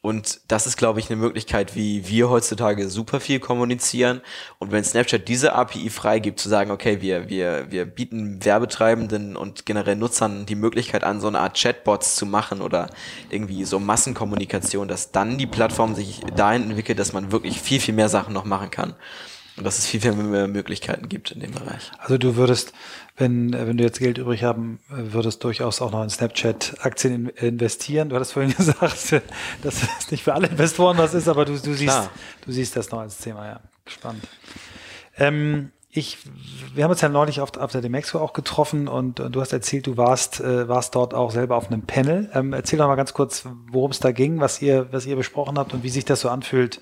[0.07, 4.21] und das ist, glaube ich, eine Möglichkeit, wie wir heutzutage super viel kommunizieren.
[4.57, 9.65] Und wenn Snapchat diese API freigibt, zu sagen, okay, wir, wir, wir bieten Werbetreibenden und
[9.65, 12.89] generell Nutzern die Möglichkeit an, so eine Art Chatbots zu machen oder
[13.31, 17.93] irgendwie so Massenkommunikation, dass dann die Plattform sich dahin entwickelt, dass man wirklich viel, viel
[17.93, 18.93] mehr Sachen noch machen kann.
[19.57, 21.91] Und dass es viel, viel mehr Möglichkeiten gibt in dem Bereich.
[21.97, 22.73] Also du würdest,
[23.17, 28.09] wenn, wenn du jetzt Geld übrig haben würdest, durchaus auch noch in Snapchat-Aktien investieren.
[28.09, 29.21] Du hattest vorhin gesagt,
[29.63, 32.09] dass es nicht für alle Investoren was ist, aber du, du, siehst,
[32.45, 33.59] du siehst das noch als Thema, ja.
[33.87, 34.27] Spannend.
[35.17, 36.19] Ähm, ich,
[36.75, 39.53] wir haben uns ja neulich auf, auf der Demexco auch getroffen und, und, du hast
[39.53, 42.29] erzählt, du warst, äh, warst dort auch selber auf einem Panel.
[42.33, 45.57] Ähm, erzähl doch mal ganz kurz, worum es da ging, was ihr, was ihr besprochen
[45.57, 46.79] habt und wie sich das so anfühlt,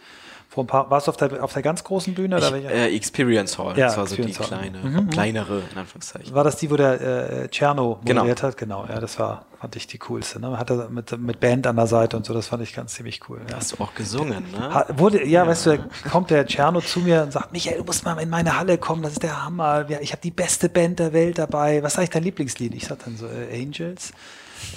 [0.55, 2.37] vor paar, warst du auf der, auf der ganz großen Bühne?
[2.37, 5.09] Oder ich, äh, Experience Hall, ja, das war Experience so die kleine, mhm, mhm.
[5.09, 6.33] kleinere, in Anführungszeichen.
[6.33, 8.21] War das die, wo der äh, Czerno genau.
[8.21, 8.47] moderiert genau.
[8.47, 8.57] hat?
[8.57, 10.39] Genau, ja, das war, fand ich die coolste.
[10.39, 10.57] Ne?
[10.57, 13.19] Hat er mit, mit Band an der Seite und so, das fand ich ganz ziemlich
[13.27, 13.41] cool.
[13.49, 13.57] Ja.
[13.57, 14.73] Hast du auch gesungen, ne?
[14.73, 17.83] Ha, wurde, ja, ja, weißt du, kommt der Czerno zu mir und sagt, Michael, du
[17.83, 19.89] musst mal in meine Halle kommen, das ist der Hammer.
[19.99, 21.83] Ich habe die beste Band der Welt dabei.
[21.83, 22.73] Was ist eigentlich dein Lieblingslied?
[22.75, 24.13] Ich sag dann so, äh, Angels.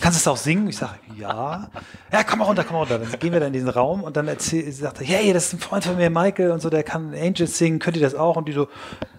[0.01, 0.69] Kannst du es auch singen?
[0.69, 1.71] Ich sage, ja.
[2.13, 2.99] Ja, komm mal runter, komm mal runter.
[2.99, 5.55] Dann gehen wir dann in diesen Raum und dann erzählt, sagt er, hey, das ist
[5.55, 8.37] ein Freund von mir, Michael und so, der kann Angels singen, könnt ihr das auch?
[8.37, 8.69] Und die so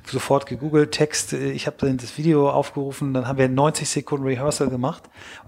[0.06, 4.70] sofort gegoogelt, Text, ich habe dann das Video aufgerufen, dann haben wir 90 Sekunden Rehearsal
[4.70, 5.04] gemacht.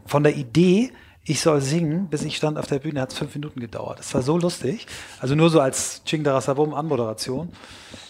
[0.05, 0.91] Von der Idee,
[1.23, 3.99] ich soll singen, bis ich stand auf der Bühne, hat es fünf Minuten gedauert.
[3.99, 4.87] Das war so lustig.
[5.19, 7.51] Also nur so als Ching Darasabum Anmoderation.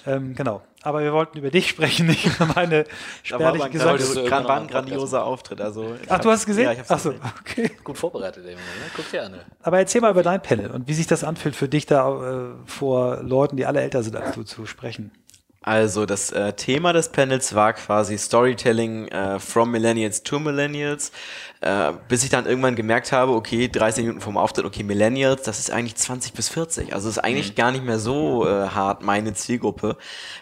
[0.06, 0.62] Ähm, genau.
[0.84, 2.86] Aber wir wollten über dich sprechen, nicht über meine
[3.24, 4.00] spärlich gesagt.
[4.00, 5.62] Das war ein grandioser Auftritt.
[5.62, 6.66] Also Ach, du hast es gesehen?
[6.66, 7.72] Ja, ich hab's Ach so, okay.
[7.84, 8.62] Gut vorbereitet, eben, ne?
[8.96, 9.34] Guck dir an.
[9.34, 9.40] Ne?
[9.62, 12.54] Aber erzähl mal über dein Panel und wie sich das anfühlt für dich da äh,
[12.66, 15.12] vor Leuten, die alle älter sind als du, zu sprechen.
[15.64, 21.12] Also das äh, Thema des Panels war quasi Storytelling äh, from Millennials to Millennials,
[21.62, 25.60] äh, bis ich dann irgendwann gemerkt habe, okay, 30 Minuten vom Auftritt, okay, Millennials, das
[25.60, 27.56] ist eigentlich 20 bis 40, also ist eigentlich mhm.
[27.56, 29.98] gar nicht mehr so äh, hart meine Zielgruppe.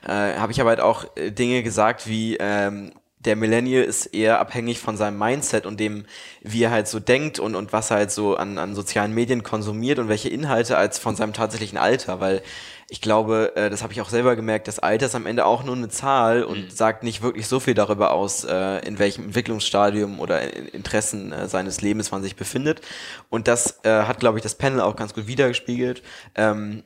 [0.08, 4.40] Äh, Habe ich aber halt auch äh, Dinge gesagt wie ähm, der Millennial ist eher
[4.40, 6.06] abhängig von seinem Mindset und dem,
[6.42, 9.44] wie er halt so denkt und, und was er halt so an, an sozialen Medien
[9.44, 12.42] konsumiert und welche Inhalte als von seinem tatsächlichen Alter, weil
[12.90, 15.64] ich glaube, äh, das habe ich auch selber gemerkt, das Alter ist am Ende auch
[15.64, 16.70] nur eine Zahl und mhm.
[16.70, 20.42] sagt nicht wirklich so viel darüber aus, äh, in welchem Entwicklungsstadium oder
[20.74, 22.82] Interessen äh, seines Lebens man sich befindet.
[23.30, 26.02] Und das äh, hat, glaube ich, das Panel auch ganz gut wiedergespiegelt.
[26.34, 26.84] Ähm,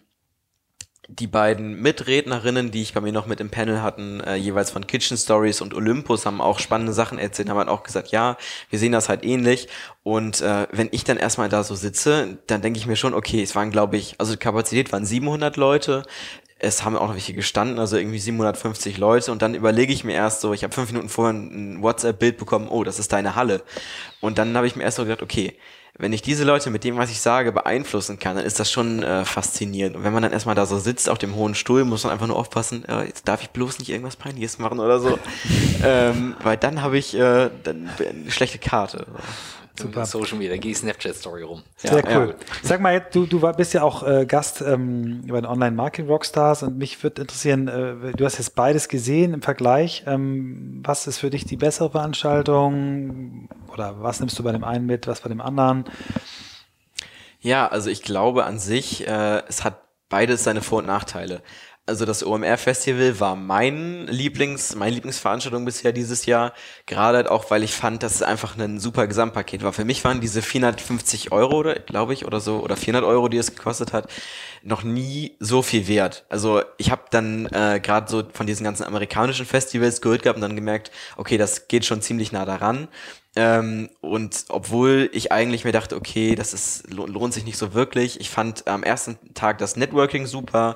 [1.19, 4.87] die beiden Mitrednerinnen, die ich bei mir noch mit im Panel hatten, äh, jeweils von
[4.87, 8.37] Kitchen Stories und Olympus, haben auch spannende Sachen erzählt, haben halt auch gesagt, ja,
[8.69, 9.67] wir sehen das halt ähnlich.
[10.03, 13.43] Und äh, wenn ich dann erstmal da so sitze, dann denke ich mir schon, okay,
[13.43, 16.03] es waren, glaube ich, also die Kapazität waren 700 Leute,
[16.59, 20.13] es haben auch noch welche gestanden, also irgendwie 750 Leute und dann überlege ich mir
[20.13, 23.63] erst so, ich habe fünf Minuten vorher ein WhatsApp-Bild bekommen, oh, das ist deine Halle.
[24.21, 25.57] Und dann habe ich mir erst so gedacht, okay,
[25.97, 29.03] wenn ich diese Leute mit dem, was ich sage, beeinflussen kann, dann ist das schon
[29.03, 29.95] äh, faszinierend.
[29.95, 32.25] Und wenn man dann erstmal da so sitzt auf dem hohen Stuhl, muss man einfach
[32.25, 35.19] nur aufpassen, äh, jetzt darf ich bloß nicht irgendwas Peinliches machen oder so.
[35.83, 39.05] ähm, weil dann habe ich äh, dann eine schlechte Karte.
[39.75, 40.05] Super.
[40.05, 41.63] Social Media, geh Snapchat-Story rum.
[41.75, 42.35] Sehr ja, cool.
[42.37, 42.45] Ja.
[42.61, 47.01] Sag mal, du, du bist ja auch äh, Gast ähm, bei den Online-Marketing-Rockstars und mich
[47.01, 50.03] würde interessieren, äh, du hast jetzt beides gesehen im Vergleich.
[50.05, 53.49] Ähm, was ist für dich die bessere Veranstaltung?
[53.71, 55.85] Oder was nimmst du bei dem einen mit, was bei dem anderen?
[57.41, 61.41] Ja, also ich glaube an sich, äh, es hat beides seine Vor- und Nachteile.
[61.85, 66.53] Also das OMR Festival war mein Lieblings, meine Lieblingsveranstaltung bisher dieses Jahr.
[66.85, 69.73] Gerade halt auch, weil ich fand, dass es einfach ein super Gesamtpaket war.
[69.73, 73.53] Für mich waren diese 450 Euro, glaube ich, oder so, oder 400 Euro, die es
[73.53, 74.07] gekostet hat,
[74.61, 76.25] noch nie so viel wert.
[76.29, 80.41] Also ich habe dann äh, gerade so von diesen ganzen amerikanischen Festivals gehört gehabt und
[80.41, 82.87] dann gemerkt, okay, das geht schon ziemlich nah daran.
[83.35, 88.21] Ähm, und obwohl ich eigentlich mir dachte, okay, das ist, lohnt sich nicht so wirklich.
[88.21, 90.75] Ich fand am ersten Tag das Networking super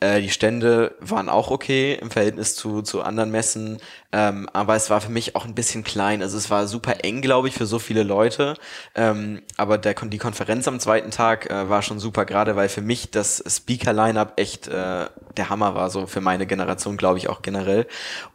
[0.00, 3.78] Äh, die Stände waren auch okay im Verhältnis zu, zu anderen Messen,
[4.12, 6.22] ähm, aber es war für mich auch ein bisschen klein.
[6.22, 8.54] Also es war super eng, glaube ich, für so viele Leute.
[8.94, 12.80] Ähm, aber der, die Konferenz am zweiten Tag äh, war schon super, gerade weil für
[12.80, 17.42] mich das Speaker-Line-Up echt äh, der Hammer war, so für meine Generation, glaube ich, auch
[17.42, 17.86] generell.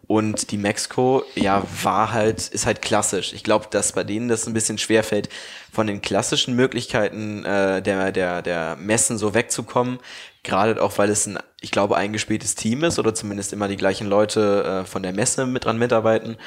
[0.08, 3.34] Und die Mexiko, ja, war halt, ist halt klassisch.
[3.34, 5.30] Ich glaube, dass bei denen das ein bisschen schwer fällt,
[5.72, 10.00] von den klassischen Möglichkeiten äh, der, der, der Messen so wegzukommen.
[10.46, 14.08] Gerade auch, weil es ein, ich glaube, eingespieltes Team ist oder zumindest immer die gleichen
[14.08, 16.38] Leute äh, von der Messe mit dran mitarbeiten.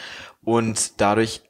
[0.43, 1.43] Und dadurch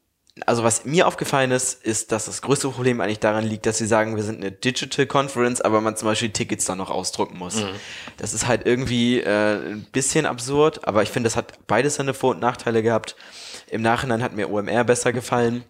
[0.46, 3.86] also was mir aufgefallen ist, ist, dass das größte Problem eigentlich daran liegt, dass sie
[3.86, 7.56] sagen, wir sind eine Digital Conference, aber man zum Beispiel Tickets dann noch ausdrucken muss.
[7.56, 7.70] Mhm.
[8.16, 12.14] Das ist halt irgendwie äh, ein bisschen absurd, aber ich finde, das hat beides seine
[12.14, 13.16] Vor- und Nachteile gehabt.
[13.70, 15.64] Im Nachhinein hat mir OMR besser gefallen,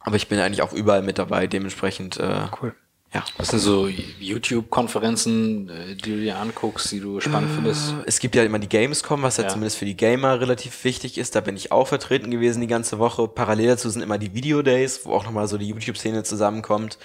[0.00, 2.74] aber ich bin eigentlich auch überall mit dabei, dementsprechend äh, cool.
[3.14, 3.24] Ja.
[3.36, 3.86] Was sind so
[4.18, 7.94] YouTube-Konferenzen, äh, die du dir anguckst, die du spannend äh, findest?
[8.06, 11.16] Es gibt ja immer die Gamescom, was ja, ja, zumindest für die Gamer relativ wichtig
[11.16, 11.36] ist.
[11.36, 13.28] Da bin ich auch vertreten gewesen die ganze Woche.
[13.28, 16.98] Parallel dazu sind immer die Video Days, wo auch nochmal so die YouTube-Szene zusammenkommt.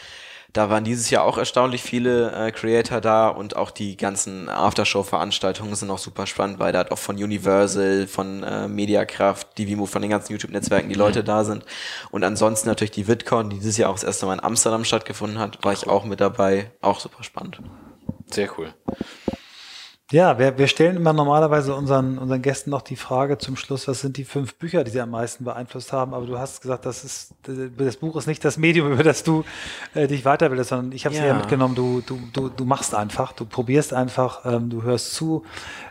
[0.52, 5.76] Da waren dieses Jahr auch erstaunlich viele äh, Creator da und auch die ganzen Aftershow-Veranstaltungen
[5.76, 9.86] sind auch super spannend, weil da hat auch von Universal, von äh, Mediakraft, die Vimo,
[9.86, 11.02] von den ganzen YouTube-Netzwerken die mhm.
[11.02, 11.66] Leute da sind.
[12.10, 15.38] Und ansonsten natürlich die VidCon, die dieses Jahr auch das erste Mal in Amsterdam stattgefunden
[15.38, 16.72] hat, war ich auch mit dabei.
[16.82, 17.62] Auch super spannend.
[18.32, 18.74] Sehr cool.
[20.12, 24.02] Ja, wir, wir stellen immer normalerweise unseren, unseren Gästen noch die Frage zum Schluss, was
[24.02, 26.16] sind die fünf Bücher, die sie am meisten beeinflusst haben?
[26.16, 29.44] Aber du hast gesagt, das, ist, das Buch ist nicht das Medium, über das du
[29.94, 31.28] äh, dich weiterbildest, sondern ich habe es ja.
[31.28, 35.44] eher mitgenommen, du, du, du, du machst einfach, du probierst einfach, ähm, du hörst zu,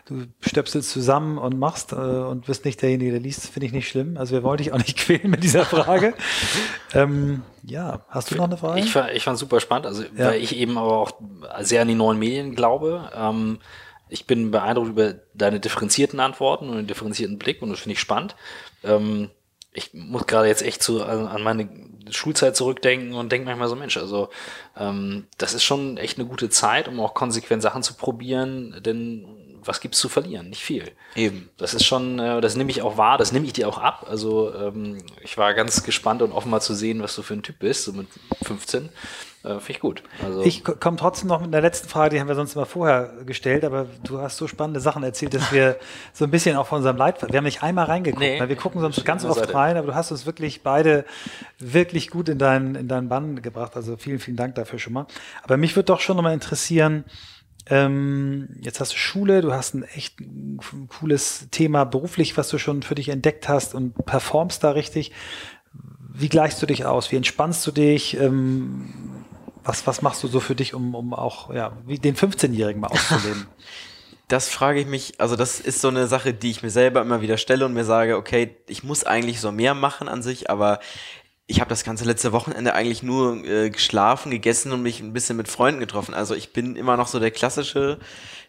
[0.06, 3.88] du stöpselst zusammen und machst äh, und bist nicht derjenige, der liest, finde ich nicht
[3.88, 4.16] schlimm.
[4.16, 6.12] Also wir wollen dich auch nicht quälen mit dieser Frage.
[6.92, 8.80] ähm, ja, hast du noch eine Frage?
[8.80, 10.26] Ich, ich fand es super spannend, also ja.
[10.26, 11.12] weil ich eben aber auch
[11.60, 13.12] sehr an die neuen Medien glaube.
[13.14, 13.58] Ähm,
[14.08, 18.00] ich bin beeindruckt über deine differenzierten Antworten und den differenzierten Blick und das finde ich
[18.00, 18.36] spannend.
[18.84, 19.30] Ähm,
[19.72, 21.68] ich muss gerade jetzt echt zu, an, an meine
[22.10, 24.28] Schulzeit zurückdenken und denke manchmal so, Mensch, also
[24.76, 29.26] ähm, das ist schon echt eine gute Zeit, um auch konsequent Sachen zu probieren, denn
[29.62, 30.48] was gibt's zu verlieren?
[30.48, 30.90] Nicht viel.
[31.14, 31.50] Eben.
[31.58, 34.06] Das ist schon, äh, das nehme ich auch wahr, das nehme ich dir auch ab.
[34.08, 37.42] Also ähm, ich war ganz gespannt und offen mal zu sehen, was du für ein
[37.42, 38.06] Typ bist, so mit
[38.42, 38.88] 15.
[39.44, 40.02] Äh, Finde ich gut.
[40.24, 43.12] Also ich komme trotzdem noch mit der letzten Frage, die haben wir sonst immer vorher
[43.24, 45.76] gestellt, aber du hast so spannende Sachen erzählt, dass wir
[46.12, 48.56] so ein bisschen auch von unserem Leitfaden, wir haben nicht einmal reingeguckt, nee, weil wir
[48.56, 49.54] gucken sonst ganz oft Seite.
[49.54, 51.04] rein, aber du hast uns wirklich beide
[51.58, 53.76] wirklich gut in deinen, in deinen Bann gebracht.
[53.76, 55.06] Also vielen, vielen Dank dafür schon mal.
[55.44, 57.04] Aber mich würde doch schon nochmal interessieren,
[57.70, 60.16] ähm, jetzt hast du Schule, du hast ein echt
[60.88, 65.12] cooles Thema beruflich, was du schon für dich entdeckt hast und performst da richtig.
[66.12, 67.12] Wie gleichst du dich aus?
[67.12, 68.16] Wie entspannst du dich?
[69.68, 72.88] Was, was machst du so für dich, um, um auch ja, wie den 15-Jährigen mal
[72.88, 73.46] auszuleben?
[74.30, 77.22] Das frage ich mich, also das ist so eine Sache, die ich mir selber immer
[77.22, 80.80] wieder stelle und mir sage, okay, ich muss eigentlich so mehr machen an sich, aber
[81.46, 85.38] ich habe das ganze letzte Wochenende eigentlich nur äh, geschlafen, gegessen und mich ein bisschen
[85.38, 86.12] mit Freunden getroffen.
[86.12, 87.98] Also ich bin immer noch so der klassische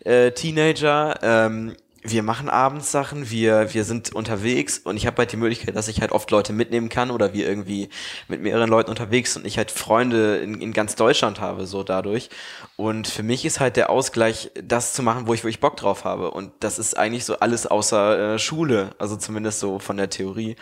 [0.04, 1.18] äh, Teenager.
[1.22, 5.76] Ähm, wir machen abends Sachen, wir, wir sind unterwegs und ich habe halt die Möglichkeit,
[5.76, 7.90] dass ich halt oft Leute mitnehmen kann oder wir irgendwie
[8.28, 12.30] mit mehreren Leuten unterwegs und ich halt Freunde in, in ganz Deutschland habe, so dadurch.
[12.78, 16.06] Und für mich ist halt der Ausgleich, das zu machen, wo ich wirklich Bock drauf
[16.06, 16.32] habe.
[16.32, 20.56] Und das ist eigentlich so alles außer äh, Schule, also zumindest so von der Theorie.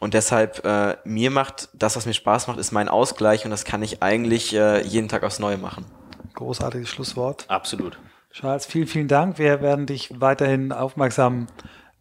[0.00, 3.64] Und deshalb, äh, mir macht das, was mir Spaß macht, ist mein Ausgleich und das
[3.64, 5.86] kann ich eigentlich äh, jeden Tag aufs Neue machen.
[6.34, 7.44] Großartiges Schlusswort.
[7.48, 7.96] Absolut.
[8.34, 9.38] Charles, vielen, vielen Dank.
[9.38, 11.46] Wir werden dich weiterhin aufmerksam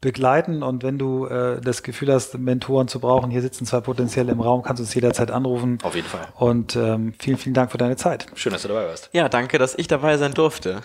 [0.02, 4.28] begleiten und wenn du äh, das Gefühl hast, Mentoren zu brauchen, hier sitzen zwei potenziell
[4.30, 5.78] im Raum, kannst du uns jederzeit anrufen.
[5.84, 6.28] Auf jeden Fall.
[6.36, 8.26] Und ähm, vielen, vielen Dank für deine Zeit.
[8.34, 9.12] Schön, dass du dabei warst.
[9.14, 10.82] Ja, danke, dass ich dabei sein durfte.